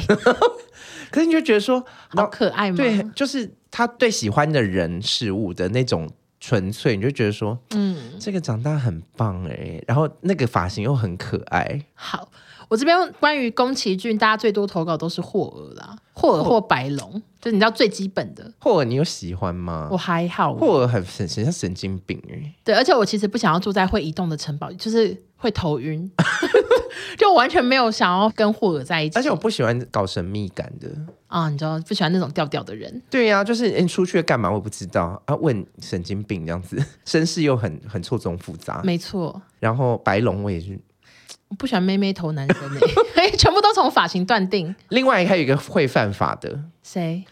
[1.09, 2.75] 可是你就觉得说好可爱吗？
[2.75, 6.09] 对，就是他对喜欢的人事物的那种
[6.41, 9.81] 纯粹，你就觉得说，嗯，这个长大很棒哎。
[9.87, 11.81] 然后那个发型又很可爱。
[11.93, 12.29] 好。
[12.67, 18.51] 我这边关于宫崎骏，大家最多投稿都是霍尔啦，霍尔或白龙，霍就你知道最基本的。
[18.59, 19.87] 霍尔你有喜欢吗？
[19.91, 20.53] 我还好。
[20.53, 22.53] 霍尔很很像神经病哎。
[22.63, 26.11] 对，而且我其实不想要住在会移动的城堡，就是会头晕，
[27.17, 29.17] 就完全没有想要跟霍尔在一起。
[29.17, 30.89] 而且我不喜欢搞神秘感的
[31.27, 33.01] 啊，你知道不喜欢那种调调的人。
[33.09, 34.51] 对呀、啊，就是你出去干嘛？
[34.51, 38.81] 我不知道啊，问神经病这样子， 身世又很很错综复杂。
[38.83, 39.41] 没错。
[39.59, 40.77] 然后白龙我也是。
[41.49, 42.57] 我不喜欢妹妹头男生
[43.15, 44.75] 哎， 全部都从发型断定。
[44.89, 47.23] 另外还有一个会犯法的，谁？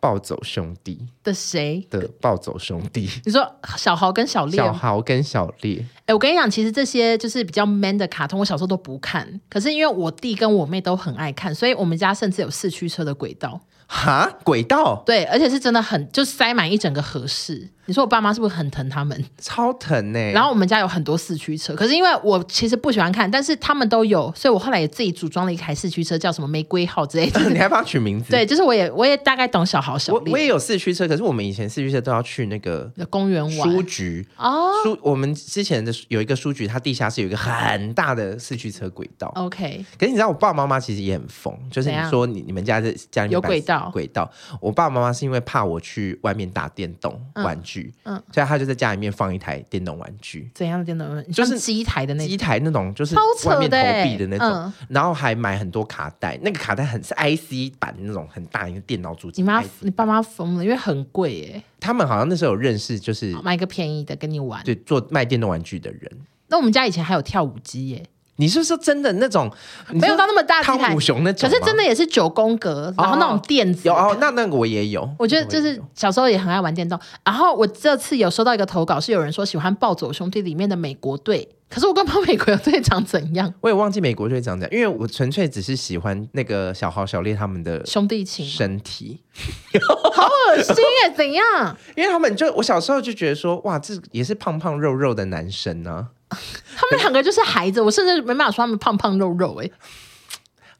[0.00, 1.86] 暴走兄弟的谁？
[1.90, 3.06] 的暴走兄弟？
[3.26, 4.56] 你说小豪跟小烈？
[4.56, 5.84] 小豪跟小烈。
[6.06, 9.40] 哎，我跟你讲，其实这些就是比较 man 的卡通，我小时候都不看。
[9.50, 13.60] 可是因为我弟跟我妹都很爱看，所以我们家甚至有四驱车的轨道。
[13.86, 15.02] 哈，轨道？
[15.04, 17.68] 对，而且是真的很，就塞满一整个和室。
[17.86, 19.24] 你说我爸妈是不是很疼他们？
[19.38, 20.32] 超疼呢、欸。
[20.32, 27.40] 然后我们家有很多四驱车，可是因为我其实不喜欢看，但是他们都有，所以我后来也自己组装了一台四驱车，叫什么玫瑰号之类的。
[27.50, 28.30] 你还帮他取名字？
[28.30, 30.22] 对， 就是我也我也大概懂小豪小烈。
[30.26, 33.70] 我我也有四驱车，可是我们以前四驱车都要去那个公园玩。
[33.70, 39.30] 书局哦，书我们之前的有一个书局，它地下室有一个很大的四驱车轨道。
[39.36, 47.69] OK，可是你知道我爸爸妈妈其实也很疯，就是你说你你们家的家里面有轨道轨道，我爸爸妈妈是因为怕我去外面打电动玩具，嗯，
[48.04, 48.60] 嗯所以他。
[48.60, 51.32] 就在家里面放一台电动玩具，怎样的电动玩具？
[51.32, 53.14] 就是机台的那种，机台那种，就是
[53.46, 54.46] 外面投币的那种。
[54.46, 59.40] 嗯、然后还买很多卡带，那个卡带很是 IC 版那种很大一个电脑主机。
[59.40, 61.62] 你妈，你爸妈疯了，因为很贵耶。
[61.80, 66.02] 他们好像那时候有认识，就是买个便宜的跟你玩，对，做卖电动玩具的人。
[66.48, 68.04] 那我们家以前还有跳舞机耶。
[68.40, 69.52] 你是说真的那种
[69.90, 73.82] 没有到那么大汤姆熊那种，可是真的也是九宫格，然后那种垫子。
[73.86, 75.06] 有哦，那那个我也有。
[75.18, 76.98] 我觉得就是小时候也很爱玩电动。
[77.22, 83.52] 然后我这次有收到一个投稿，是有人说喜欢《暴走兄弟》里面的美国队，可是我根本不知道美国队长怎样。
[83.60, 89.20] 我也忘记美国队长怎样，因为我纯粹只是喜欢那个小豪、小烈他们的兄弟情身体，
[90.14, 91.14] 好恶心耶！
[91.14, 91.76] 怎样？
[91.94, 96.06] 因为他们就我小时候就觉得说，哇，这也是胖胖肉肉的男生呢、啊。
[96.30, 99.70] 他们两个就是孩子，我甚至没办法说他们胖胖肉肉哎。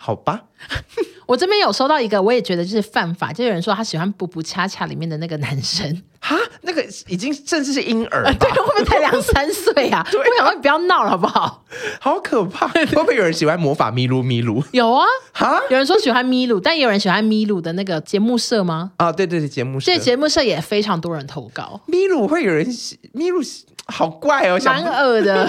[0.03, 0.45] 好吧，
[1.29, 10.03] 我这边有收到一个，我也觉得就是犯法，就有人说他喜欢布布恰恰里面的那个男生哈，那个已经甚至是婴儿、呃， 对，会不会才两三岁啊？
[10.11, 11.63] 对啊，我想说你不要闹了好不好？
[12.01, 12.67] 好可怕！
[12.69, 14.65] 会不会有人喜欢魔法咪噜咪噜？
[14.73, 18.93] 有啊，哈，有人说喜欢咪噜，但也有人喜欢咪噜的那个节目社吗？
[18.97, 21.79] 啊，对对对，节目社，这节目社也非常多人投稿。
[21.85, 25.47] 咪噜会有人喜咪噜，好怪哦，蛮恶的。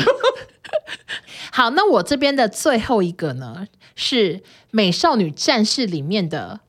[1.52, 3.66] 好，那我这边的最后一个呢，
[4.02, 4.38] 是
[4.72, 6.62] 《美少女战士》里面的。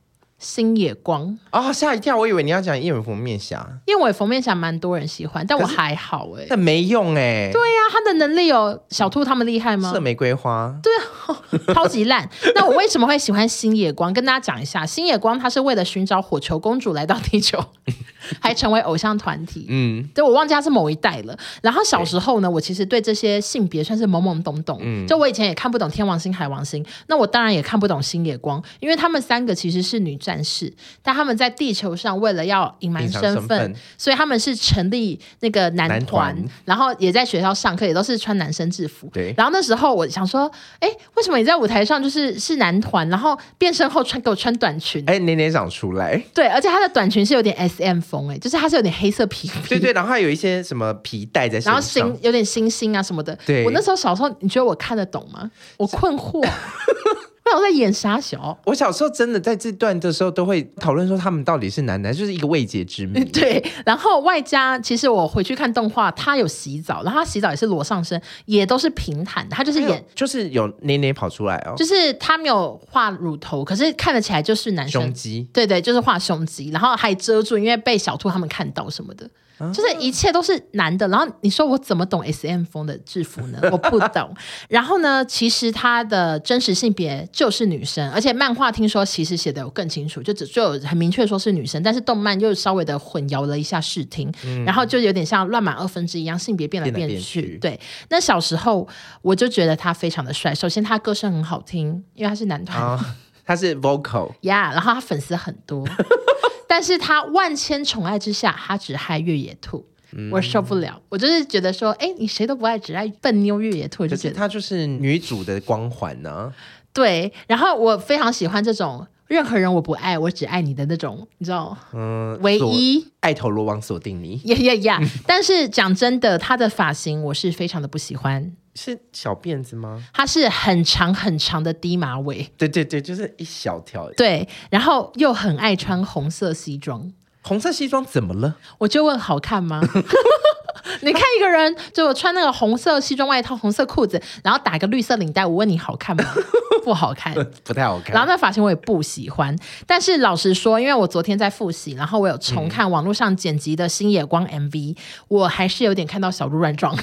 [0.43, 2.17] 星野光啊，吓、哦、一跳！
[2.17, 7.49] 我以为你要讲燕尾服面侠，燕尾服面侠蛮多人喜欢，但我还好哎，但没用哎。
[7.53, 9.93] 对呀、啊，他的能力有小兔他们厉害吗？
[9.95, 11.41] 射玫瑰花，对啊，
[11.75, 12.29] 超级烂。
[12.57, 14.13] 那我为什么会喜欢星野光？
[14.13, 17.65] 跟大家讲一下，星野光他是为了寻找火球公主来到地球，
[18.43, 19.67] 还成为偶像团体。
[19.69, 21.39] 嗯，对，我忘记他是某一代了。
[21.63, 24.79] 然后小时候呢，我其实对这些性别算是懵懵懂懂。
[24.83, 39.09] 嗯，就我以前也看不懂天王星、海王星，那我当然也看不懂星野光，因为他们三个其实是女战士，但他们在地球上为了要隐瞒身份，所以他们是成立那个男团，男团然后也在学校上课，也都是穿男生制服。
[39.13, 39.35] 对。
[39.37, 45.03] 然后那时候我想说，哎，为什么你在舞台上就是是男团，然后变身后穿给我穿短裙？
[45.07, 46.23] 哎，年年长出来。
[46.33, 49.69] 对，而且他的短裙是有点 SM 风，哎，就是它是有点黑色皮皮。
[49.69, 53.37] 对对，然后还有一些什么皮带在身上，然后星有点星星啊什么的。
[53.45, 53.65] 对。
[53.65, 55.51] 我那时候小时候，你觉得我看得懂吗？
[55.79, 56.47] 我困惑。
[57.55, 63.23] 我在演傻小，我小时候真的在这段的时候都会讨论说他们到底是男男，就是一个未解之谜。
[63.31, 79.29] 对，然后外加其实我回去看动画，他有洗澡，然后他洗澡也是裸上身，也都是平坦的，他就是演就是有捏捏跑出来哦，就是他没有画乳头，可是看得起来就是男生胸肌，对对，就是画胸肌，然后还遮住，因为被小兔他们看到什么的。
[79.73, 81.07] 就是一切都是男的。
[81.09, 83.59] 然后你说我怎么懂 SM 风的制服呢？
[83.71, 84.35] 我不懂。
[84.69, 97.59] 然后呢，其实他的真实性别就是女生，而且漫画听说其实写的有更清楚，就只就有很明确说是女生，但是动漫又稍微的混淆了一下视听，嗯、然后就有点像乱码二分之一样，性别变来变去。
[97.59, 98.89] 对，那小时候
[99.21, 100.55] 我就觉得他非常的帅。
[100.55, 102.81] 首先他歌声很好听，因为他是男团。
[102.81, 102.99] 哦
[103.45, 105.85] 他是 vocal，yeah，然后他粉丝很多，
[106.73, 110.99] 但是他万千宠爱之下，他只害越野兔，嗯、我受不了。
[111.11, 116.53] 我就是觉得说，哎，你谁都不爱，只爱笨妞越野兔，就觉得他就是女主的光环呢、啊。
[116.95, 121.77] 对，然后我非常喜欢这种任何人我不爱，我只爱你的那种，你知道？
[121.93, 125.01] 嗯，唯一爱投罗网锁定你，呀呀呀！
[125.29, 128.51] 但是讲真的，他的发型我是非常的不喜欢。
[128.75, 130.03] 是小辫子吗？
[130.13, 132.51] 它是很长很长的低马尾。
[132.57, 134.11] 对对对，就是一小条。
[134.17, 137.13] 对，然后又很爱穿红色西装。
[137.43, 138.57] 红色西装怎么了？
[138.79, 139.81] 我就问好看吗？
[141.03, 146.25] 你看一个人，就我穿那个红色西装外套、红色裤子，然后打个绿色领带，我问你好看吗？
[146.85, 148.13] 不好看，不太好看。
[148.13, 149.57] 然后那发型我也不喜欢。
[149.87, 154.97] 但是老实说，因为我昨天在复习，然后我有重看网络上剪辑的新野光 MV，、嗯、
[155.29, 156.97] 我还是有点看到小鹿乱撞。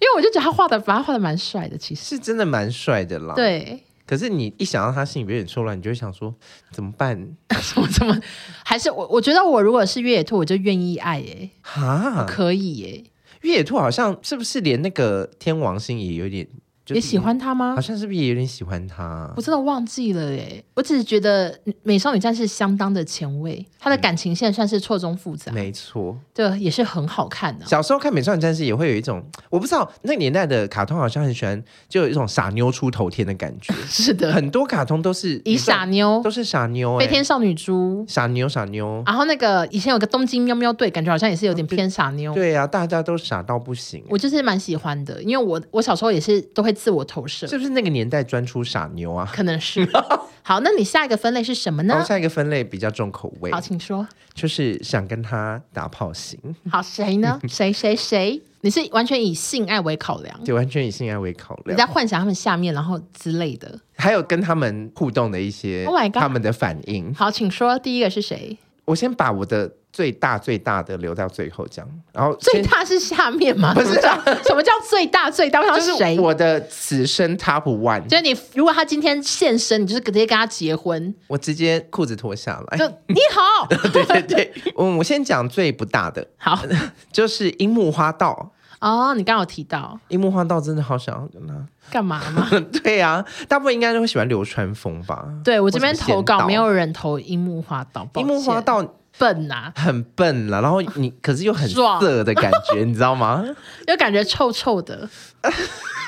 [0.00, 3.34] 因为我就觉得他画的，把他画的蛮帅的，其实是真的蛮帅的啦。
[3.34, 6.34] 对，可是你一想到他性别有点错乱，你就会想说
[6.72, 7.16] 怎么办？
[7.48, 8.18] 怎么怎么？
[8.64, 11.50] 还是我我觉得我如果是越野兔，我就愿意爱耶。
[11.62, 13.04] 哈，可以耶。
[13.42, 16.46] 越野兔好像是不是连那个天王星也有点？
[16.94, 17.74] 也喜欢他吗？
[17.74, 19.32] 好像是不是也有点喜欢他？
[19.36, 20.62] 我真的忘记了哎。
[20.74, 25.52] 我只是觉得美少女战士相当的前卫，他的感情线算是错综复杂。
[25.52, 27.66] 没错，对，也是很好看的。
[27.66, 33.74] 小时候看美少女战士也会有一种，我不知道那个年代的卡通好像很喜欢，就有一种傻妞出头天的感觉。
[33.86, 36.98] 是的，很多卡通都是以傻妞，都是傻妞。
[36.98, 39.02] 飞天少女猪，傻妞傻妞。
[39.04, 42.32] 然后那个以前有个东京喵喵队，感觉好像也是有点偏傻妞。
[42.32, 44.02] 对啊，大家都傻到不行。
[44.08, 47.46] 我就是蛮喜欢的，因为我我小时候也是都会自我投射。
[47.46, 49.30] 是不是那个年代专出傻妞啊？
[49.34, 49.86] 可能是。
[50.42, 52.02] 好，那你下一个分类是什么呢？
[52.02, 53.52] 下一个分类比较重口味。
[53.52, 54.08] 好，请说。
[54.32, 56.40] 就是想跟他打炮型。
[56.70, 57.38] 好，谁呢？
[57.46, 58.40] 谁谁谁？
[58.62, 60.40] 你是完全以性爱为考量？
[60.44, 61.76] 对完全以性爱为考量。
[61.76, 63.78] 你在幻想他们下面，然后之类的。
[63.96, 67.12] 还有跟他们互动的一些，Oh my God，他们的反应。
[67.14, 67.78] 好，请说。
[67.78, 68.56] 第一个是谁？
[68.86, 69.70] 我先把我的。
[69.92, 73.74] 最大最大的留到最后讲，然后最大是下面吗？
[73.74, 75.62] 不是啊，什么叫最大最大？
[75.74, 76.18] 就是谁？
[76.18, 78.06] 我的此生 top one。
[78.06, 81.12] 就是你，如果他今天现身，你就是直接跟他结婚。
[81.26, 82.78] 我直接裤子脱下来。
[82.78, 86.58] 就你好，对 对对，嗯，我先讲最不大的，好，
[87.12, 88.52] 就是樱木花道。
[88.80, 91.54] 哦，你刚刚有提到樱木花道，真的好想要跟他
[91.90, 92.48] 干嘛吗？
[92.82, 95.26] 对呀、啊，大部分应该都会喜欢流川枫吧？
[95.44, 98.94] 对，我这边投稿没有人投樱木花道，樱木花道。
[99.20, 103.44] 笨呐、啊，很笨了，然后你可是又很色的感觉，你知道吗？
[103.86, 105.06] 又感觉臭臭的。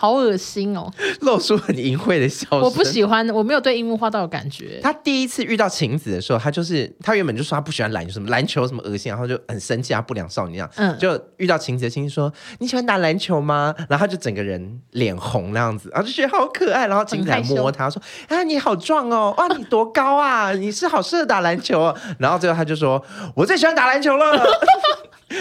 [0.00, 0.90] 好恶心哦！
[1.20, 2.58] 露出很淫秽的笑声。
[2.58, 4.80] 我不喜欢，我没有对樱木花道有感觉。
[4.82, 10.70] 他第一次遇到晴子的时候，他就是他原本就说他不喜欢篮球，什么篮球什么恶心，然后就很生气啊，不良少女那样。
[10.76, 16.86] 嗯，就遇到晴子的晴子说：“你喜欢打篮球吗？”然后他就整个人脸红那样子，然后就觉得好可爱。
[16.86, 19.34] 然后晴子还摸他说：“啊，你好壮哦！
[19.36, 20.52] 哇，你多高啊？
[20.52, 23.04] 你是好适合打篮球哦。”然后最后他就说
[23.36, 24.42] ：“我最喜欢打篮球了。”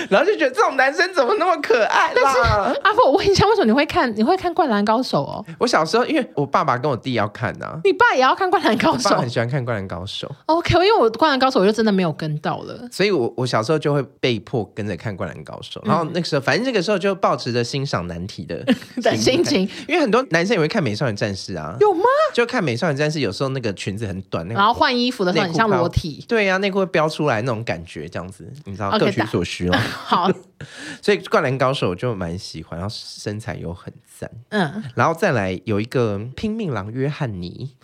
[0.10, 2.39] 然后就觉得这种男生怎么那么可爱但是？
[2.84, 4.13] 阿富，我问一下，为什么你会看？
[4.15, 5.45] 你会看《灌篮高手》哦？
[5.58, 9.10] 我小时候因为我爸爸跟我弟要看呐、啊，你爸也要看《灌篮高手》？
[9.12, 10.28] 我爸很喜欢看《灌篮高手》。
[10.45, 18.63] OK，因为我《灌篮高手》我就真的没有跟到了，所以我我小时候就会被迫跟着看《灌篮高手》，然后那个时候，反正那个时候就抱持着欣赏难题的
[19.02, 22.04] 的心情，因为很多男生也会看《美少女战士》啊，有吗？
[22.34, 29.78] 就看《美少女战士》，有时候那个裙子很短，那个、然后换衣服的时候很像裸体，对呀、啊，内裤会飙出来那种感觉，这样子，你知道，okay, 各取所需哦。
[30.05, 30.31] 好。
[31.01, 37.75] 所以《灌篮高手》我就蛮喜欢，然后身材又很赞，嗯，然后再来有一个拼命狼约翰尼，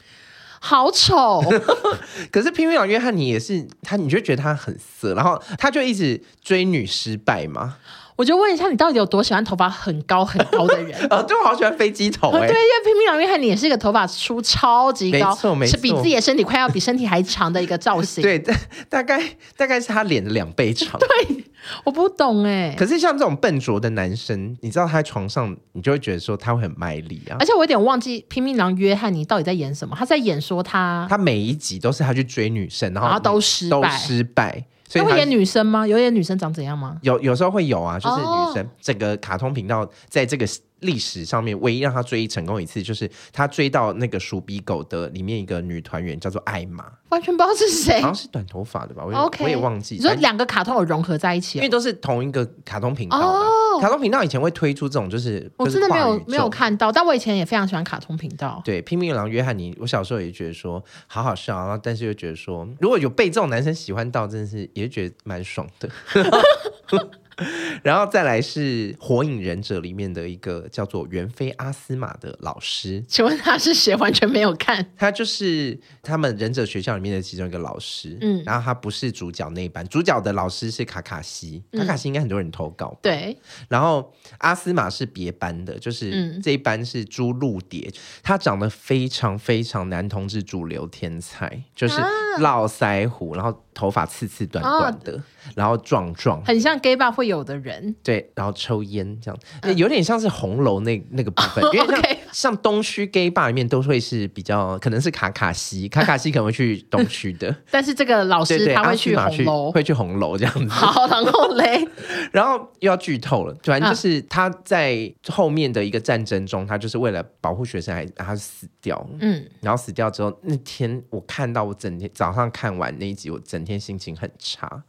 [0.60, 1.42] 好丑，
[2.32, 7.78] 可是拼命狼约翰尼也是他，你就觉得他很色，然后他就一直追女失败嘛。
[8.16, 10.98] 我就问一下，你到底有多喜欢头发很高很高的人？
[11.10, 12.48] 啊， 对，我好喜欢飞机头哎、欸！
[12.48, 18.22] 对，因为拼命狼约翰尼也是一个头发出超级高，没错没错，是比自己的身体快要比身体还长的一个造型。
[18.24, 18.42] 对，
[18.90, 19.22] 大概
[19.58, 20.98] 大概是他脸的两倍长。
[21.00, 21.44] 对，
[21.84, 22.74] 我不懂哎。
[22.78, 27.36] 可是像这种笨拙的男生，你知道他在床上，你就会觉得说他会很卖力啊。
[27.40, 29.94] 而且我有点忘记拼命狼约翰尼到底在演什么？
[30.00, 34.66] 他在演说他，他每一集都是他去追女生，然后，然后都失败，都失败。
[34.90, 35.86] 他会演女生吗？
[35.86, 36.98] 有演女生长怎样吗？
[37.02, 38.70] 有，有时候会有啊，就是女生。
[38.80, 40.46] 整个卡通频道在这个
[40.82, 49.04] 历史上面唯一让他追成功一次，就是他追到那个鼠鼻狗的里面一个女团员，叫做艾玛，完全不知道是谁，好像是短头发的吧？
[49.06, 49.96] 我也，okay, 我也忘记。
[49.96, 53.18] 你说两个卡通有融合在一起，因为都是同一个卡通频道。
[53.18, 58.62] 哦，卡通频道以前会推出这种，就是我真的没有没有看到，但我以前也非常喜欢卡通频道。
[58.64, 65.90] 对，拼命狼约翰尼，我小时候也觉得说好好笑，然后但是又觉得说，如果有被这种男生喜欢到，真的是也觉得蛮爽的。
[67.84, 73.96] 然后再来是《火影忍者》里面的一个叫做猿飞阿斯玛的老师，请问他是谁？
[73.96, 74.86] 完全没有看。
[74.98, 78.18] 他就是他们忍者学校里面的其中一个老师。
[78.22, 81.64] 嗯，然后他不是主角那一班，主角的老师是卡卡西。
[81.74, 82.98] 卡卡西应该很多人投稿。
[83.02, 83.38] 对。
[83.68, 87.92] 然后阿斯玛是别班的，就是这一班是朱露蝶，
[88.24, 91.96] 他长得非常非常男同志主流天才，就是
[92.40, 95.22] 络腮胡，然后头发刺刺短短的。
[95.54, 102.02] 然后壮壮，很像 gay bar 会有的人，对，然后抽烟这样，嗯、有点像是红楼那那个部分，哦、因为像
[102.36, 110.68] 像东区 gay bar 里面都会是比较，可能是卡卡西， 卡卡西可能会去东区的， 但是这个老师他会去红楼，会去红楼这样子。
[110.68, 111.88] 好，然后嘞，
[112.34, 124.84] 然后又要剧透了，反正就是他在后面的一个战争中，他就是为了保护学生，还他死掉，嗯，然后死掉之后，那天我看到我整天早上看完那一集，我整天心情很差。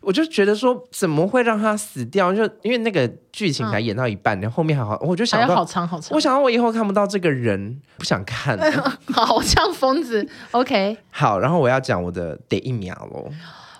[0.00, 2.32] 我就觉得说，怎么会让他死掉？
[2.32, 6.14] 就因为那个剧情才演到一半，然后、嗯、后面还好，我就想到好长好长。
[6.14, 8.98] 我想到我以后看不到这个人，不想看了。
[9.12, 10.28] 好像疯子。
[10.50, 13.30] OK，好，然后我要讲我的得一秒喽。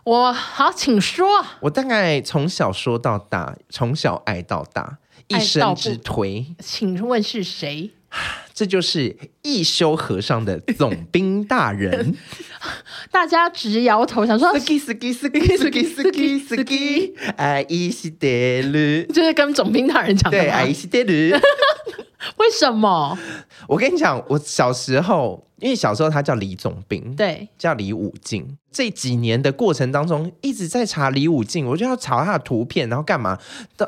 [0.05, 1.29] 我好，请说。
[1.61, 4.99] 我大概从小说到大，从小爱到大，
[5.29, 6.47] 一生之推。
[6.59, 7.91] 请问是谁？
[8.63, 12.15] 这就是一休和尚的总兵大人，
[13.11, 18.29] 大家直摇头，想说，ski ski ski ski ski ski，爱伊西德
[18.69, 21.11] 鲁，就是跟总兵大人讲的，对，爱伊西德鲁。
[22.39, 23.19] 为什么？
[23.67, 28.47] 我跟你讲，我小时候，因为小时候他叫李总兵，对，叫李武进。
[28.73, 33.37] 这几年的过程当中，一直在查李武进，我就要查他的图片，然后干嘛？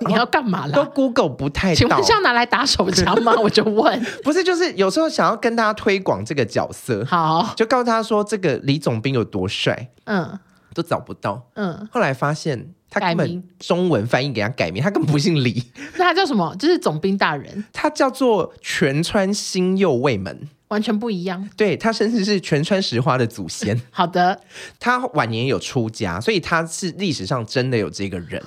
[0.09, 0.73] 你要干嘛啦？
[0.75, 1.75] 都 Google 不太到。
[1.77, 3.35] 请问是要拿来打手枪吗？
[3.41, 4.05] 我就问。
[4.25, 10.39] 不是，就是有时候想要跟大家推广这个角色，好，就告诉他说这个李总兵有多帅，嗯，
[10.73, 11.89] 都找不到，嗯。
[11.93, 12.75] 后来发现。
[12.97, 15.61] 他根本中文翻译给他改名，他根本不姓李。
[15.99, 16.55] 那他叫什么？
[16.61, 17.65] 就是总兵大人。
[17.73, 21.51] 他叫做全川新右卫门，完全不一样。
[21.57, 23.77] 对，他甚至是全川石花的祖先。
[23.91, 24.41] 好的，
[24.79, 28.41] 他晚年有出家，所以他是历史上真的有这个人。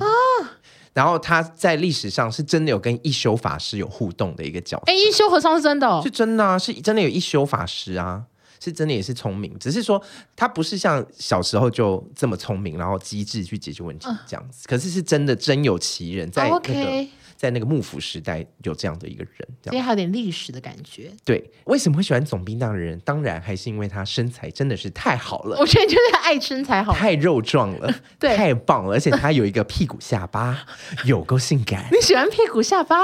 [0.97, 4.83] 啊、然后他在历史上是真的有跟一休法师有互动的一个角色。
[4.87, 8.23] 哎，一休和尚是真的、哦，是真的啊，是真的有一休法师啊。
[8.59, 10.01] 是真的也是聪明，只是说
[10.35, 14.65] 他不是像小时候就这么聪明，然后机智去解决问题这样子。
[14.65, 21.11] 呃、可是是真的真有其人，在那个、哦 okay、在那个幕府时代有这样的一个人，这样有点历史的感觉。
[21.23, 22.99] 对，为什么会喜欢总兵大人？
[23.05, 25.55] 当然还是因为他身材真的是太好了。
[25.59, 30.65] 我觉得就是爱身材好，太肉壮了， 对，太棒了，而且他有一个屁股下巴，
[31.05, 31.85] 有够性感。
[31.93, 32.95] 你喜欢屁股下巴？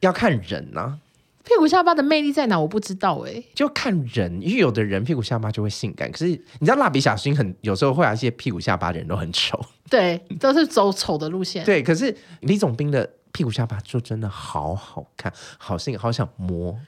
[0.00, 0.98] 要看人呢、啊。
[1.42, 2.60] 屁股下巴的魅力在哪？
[2.60, 11.64] 我不知道哎、欸，就看人，因为有的人屁股下巴就会性感，可是你知道蜡笔小新很有时候会有一些屁股下巴的人都很丑，对，都是走丑的路线。
[11.64, 16.78] 对，可是李总兵的屁股下巴就真的好好看，好性感，好想摸，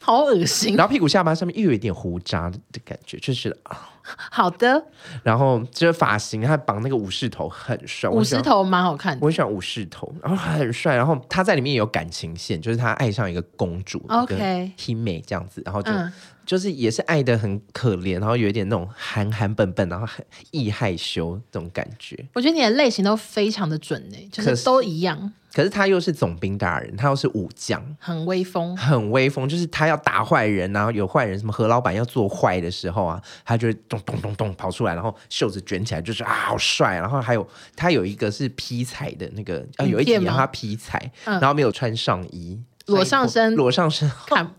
[0.00, 0.76] 好恶心。
[0.76, 3.88] 然后屁股下巴上面又有一点胡渣的感觉，就是啊。
[4.32, 4.82] 好的，
[5.22, 16.12] 然后这个发型，他绑那个武士头很帅，武士头蛮好看的，我很喜欢武士头，然后很帅，然后他在里面也有感情线，就是他爱上一个公主，OK，黑妹这样子，然后就、嗯、
[16.50, 22.26] 就是也是爱的很可怜，然后有一点那种憨憨笨笨，然后很易害羞这种感觉。
[22.34, 25.32] 我觉得你的类型都非常的准呢，就是都一样。
[25.54, 29.48] 可是他又是总兵大人，他又是武将，很威风，很威风。
[29.48, 36.96] 就是他要打坏人，然后有坏人，什么何老板要做坏的时候啊，他就会咚咚咚咚跑出来，然后袖子卷起来，就是啊，好帅。
[36.96, 37.46] 然后还有
[37.76, 44.52] 他有一个是劈柴的那个，啊，有一集让他劈柴，然后没有穿上衣，裸上身，裸上身， 看，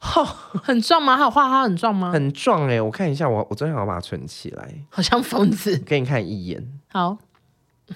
[0.00, 0.24] 好，
[0.62, 1.16] 很壮吗？
[1.16, 2.10] 他有画他很壮吗？
[2.12, 7.18] 很壮哎，我看一下，我我昨天好把它存起来，好像疯子，给你看一眼，好。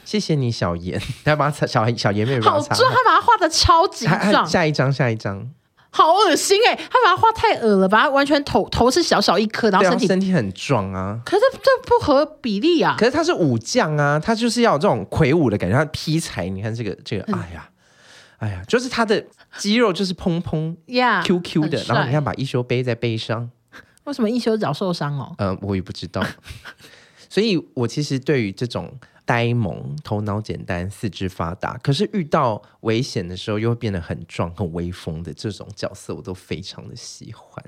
[0.06, 0.98] 谢谢你，小严。
[1.22, 4.46] 他把小小严妹妹好壮，他把他画的超级壮。
[4.46, 5.50] 下一张，下一张，
[5.90, 6.74] 好恶心哎！
[6.74, 11.20] 他把他画太恶了，把他完全头头是小小一颗，然后身体身体很壮啊。
[11.26, 12.96] 可是这这不合比例啊！
[12.98, 15.76] 可是他是武将啊，他就是要有这种魁梧的感觉。
[15.76, 17.68] 他劈柴，你看这个这个，哎呀，
[18.38, 19.22] 哎呀，就是他的
[19.58, 23.50] 肌肉就是砰砰呀 Q Q 的，然后你看把一休背在背上，
[24.04, 25.34] 为什么一休脚受伤哦？
[25.38, 26.24] 嗯，我也不知道。
[27.28, 28.92] 所以，我其实对于这种
[29.24, 37.64] 呆萌，头脑简单，四肢发达，可是遇到危险的时候又会变得很壮、很威风的这种角色，我都非常的喜欢。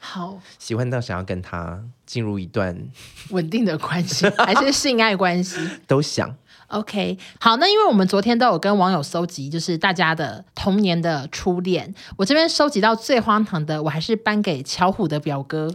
[0.00, 2.78] 好，喜欢到想要跟他进入一段
[3.30, 5.58] 稳定的关系，还是性爱关系？
[5.86, 6.34] 都想。
[6.74, 15.72] OK，好，那因为我们昨天都有跟网友搜集，就是大家的童年的初恋，我这边收集到最荒唐的，我还是颁给巧虎的表哥。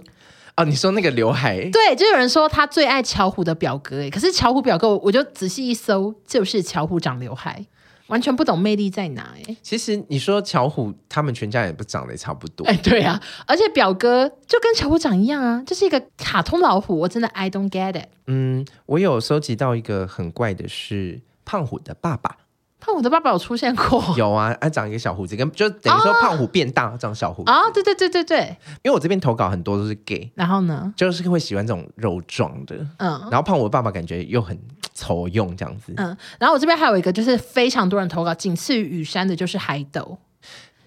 [0.58, 1.58] 哦，你说那个刘海？
[1.72, 7.66] 对，就有人说他最爱巧虎的表哥，哎，可是巧虎表哥，我就仔细一搜，就是巧虎长刘海。
[8.10, 9.58] 完全不懂魅力在哪哎、欸！
[9.62, 18.10] 其实你说巧虎他们全家也不长得也差不多哎、欸，对啊，而且表哥就跟巧虎长一样啊，就是一个卡通老虎，我真的 I don't get it。
[18.28, 22.38] 嗯，我有收集到一个很怪的是胖虎的爸爸。
[22.82, 24.02] 胖虎的爸爸有出现过？
[24.16, 27.72] 有啊，他长一个小胡子，跟就等于说胖虎变大长小胡子啊、哦。
[27.74, 34.58] 对对对对对，因为我这边投稿很多都是 gay，然后呢，就是会喜欢这种肉壮的，嗯，然后胖虎的爸爸感觉又很
[35.00, 40.18] 丑用这样子，嗯，然后我这边还有一个就是非常多人投稿，仅次于雨山的就是海斗。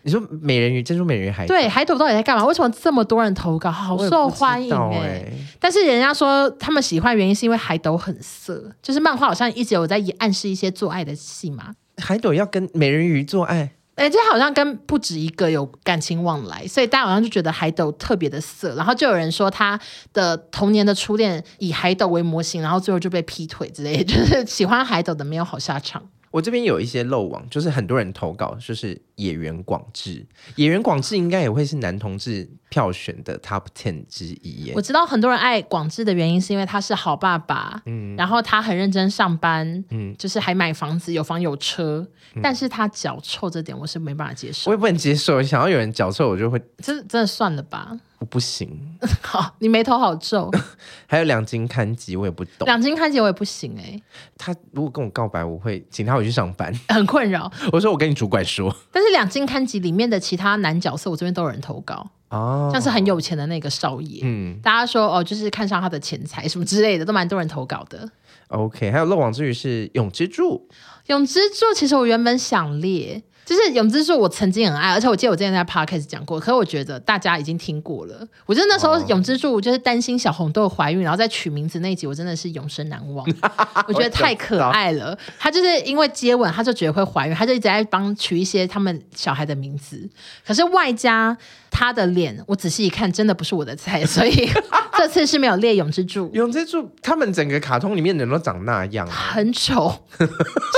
[0.03, 2.45] 你说美人鱼，珍珠美人鱼海斗，对，海斗到底在干嘛？
[2.45, 3.71] 为什么这么多人投稿？
[3.71, 5.33] 好受欢迎哎、欸！
[5.61, 11.73] 但是人家说他们喜欢原因是因为海斗很色，就是漫画好像一直有在暗示一些做爱的戏嘛。
[11.99, 13.71] 海斗要跟美人鱼做爱，
[14.03, 19.79] 哎、这好像跟不止一个有感情往来，所以大家好像就觉得海斗特别的色，然后就有人说他
[20.13, 26.03] 的童年的初恋以海斗为模型，然后最后就被劈腿之类， 就是喜欢海斗的没有好下场。
[26.33, 30.27] 我这边有一些漏网，就是很多人投稿，就是野原广志，
[30.57, 34.73] 野原广志应该也会是男同志票选的 top ten 之一耶。
[34.75, 42.05] 我知道很多人爱广志的原因是因为他是好爸爸，嗯，然后他很认真上班，嗯，就是还买房子，有房有车，
[42.35, 47.95] 嗯、但是他脚臭这点我是没办法接受，我也不能接受，想要有人脚臭我就会，真真的算了吧。
[48.23, 48.71] 我不行，
[49.21, 50.49] 好，你眉头好皱。
[51.09, 52.65] 还有两金刊集，我也不懂。
[52.67, 54.03] 两金刊集我也不行哎、欸。
[54.39, 57.51] 他如果跟我告白，我会请他回去上班， 很困扰。
[57.73, 58.73] 我说我跟你主管说。
[58.93, 68.09] 但是两金刊集里面的其他男角色，我这边都有人投稿哦，像是很有钱的那个少爷，嗯，大家说哦，就是看上他的钱财什么之类的，都蛮多人投稿的。
[68.47, 70.69] OK，还有漏网之鱼是永之助，
[71.07, 73.21] 永之助其实我原本想列。
[73.45, 78.27] 就是永之助，我曾经很爱，而且我记得我之前在 podcast 讲过，可是我觉得大家已经听过了。
[78.47, 83.27] 我觉得那时候永之助就是担心小红豆怀孕，然后再取名字那一集，我真的是永生难忘。
[83.89, 85.19] 我觉得太可爱了。
[85.41, 90.09] 他就是因为接吻，他就觉得会怀孕，他就一直在帮取一些他们小孩的名字。
[90.47, 91.37] 可是外加
[91.69, 94.49] 他的脸，我仔细一看，真的不是我的菜，所以
[94.97, 96.31] 这次是没有列永之助。
[96.33, 99.93] 永之助他们整个卡通里面人都长那样，很丑，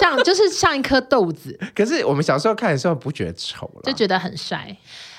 [0.01, 1.59] 像就是像一颗豆子。
[1.77, 2.54] 可是我们小时候。
[2.55, 4.77] 看的时候不觉得丑了，就觉得很帅。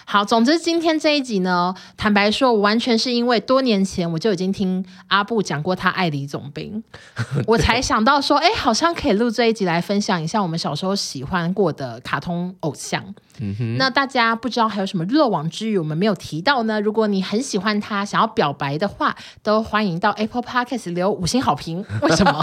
[0.08, 6.84] 好，总之今天这一集呢，坦白说，我完全是因为多年前我就已经听阿布讲过他爱李总兵，
[7.47, 13.03] 我才想到说，哎，好像可以录这一集来分享一下我们小时候喜欢过的卡通偶像。
[13.39, 16.80] 嗯哼，那大家不知道还有什么漏网之鱼我们没有提到呢？
[16.80, 21.84] 如果你很喜欢他，想要表白的话，都欢迎到 Apple Podcast 留五星好评。
[22.03, 22.41] 为什么？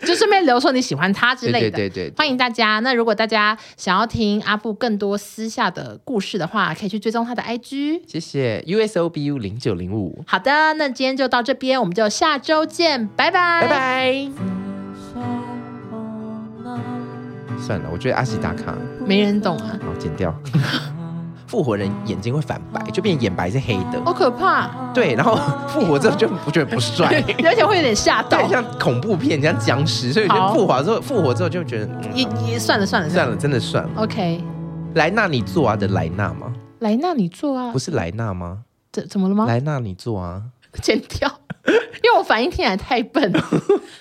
[0.00, 1.70] 就顺便留说你喜欢他之类的。
[1.70, 2.80] 对对对，对，欢迎大家。
[2.80, 6.95] 那如果大家想要听阿布更多私下的故事的话，可以去。
[6.98, 8.62] 追踪他的 IG，谢谢。
[8.66, 10.24] USOBU 零九零五。
[10.26, 14.28] 好的，那今天就到这边，我们就下周见，拜拜，拜拜。
[17.58, 18.74] 算了，我觉得阿喜打卡。
[19.04, 20.34] 没人懂啊，好剪掉。
[21.46, 24.68] 复活人眼睛会反白，就变眼白是黑的，好可怕。
[24.92, 25.38] 对，然后
[25.68, 33.08] 复活之后就不觉得不帅，而且会有点吓到，像恐怖片，像僵尸，所以就复活之后，复活之后就觉得也也算了算了。
[33.08, 33.90] 算了，真的算了。
[33.96, 34.42] OK，
[34.94, 36.52] 莱纳你做啊的莱纳吗？
[36.80, 37.72] 莱纳，你做啊？
[37.72, 38.64] 不是莱纳吗？
[38.92, 39.46] 怎怎么了吗？
[39.46, 40.42] 莱纳，你做啊？
[40.82, 43.32] 剪掉， 因为我反应听起来太笨。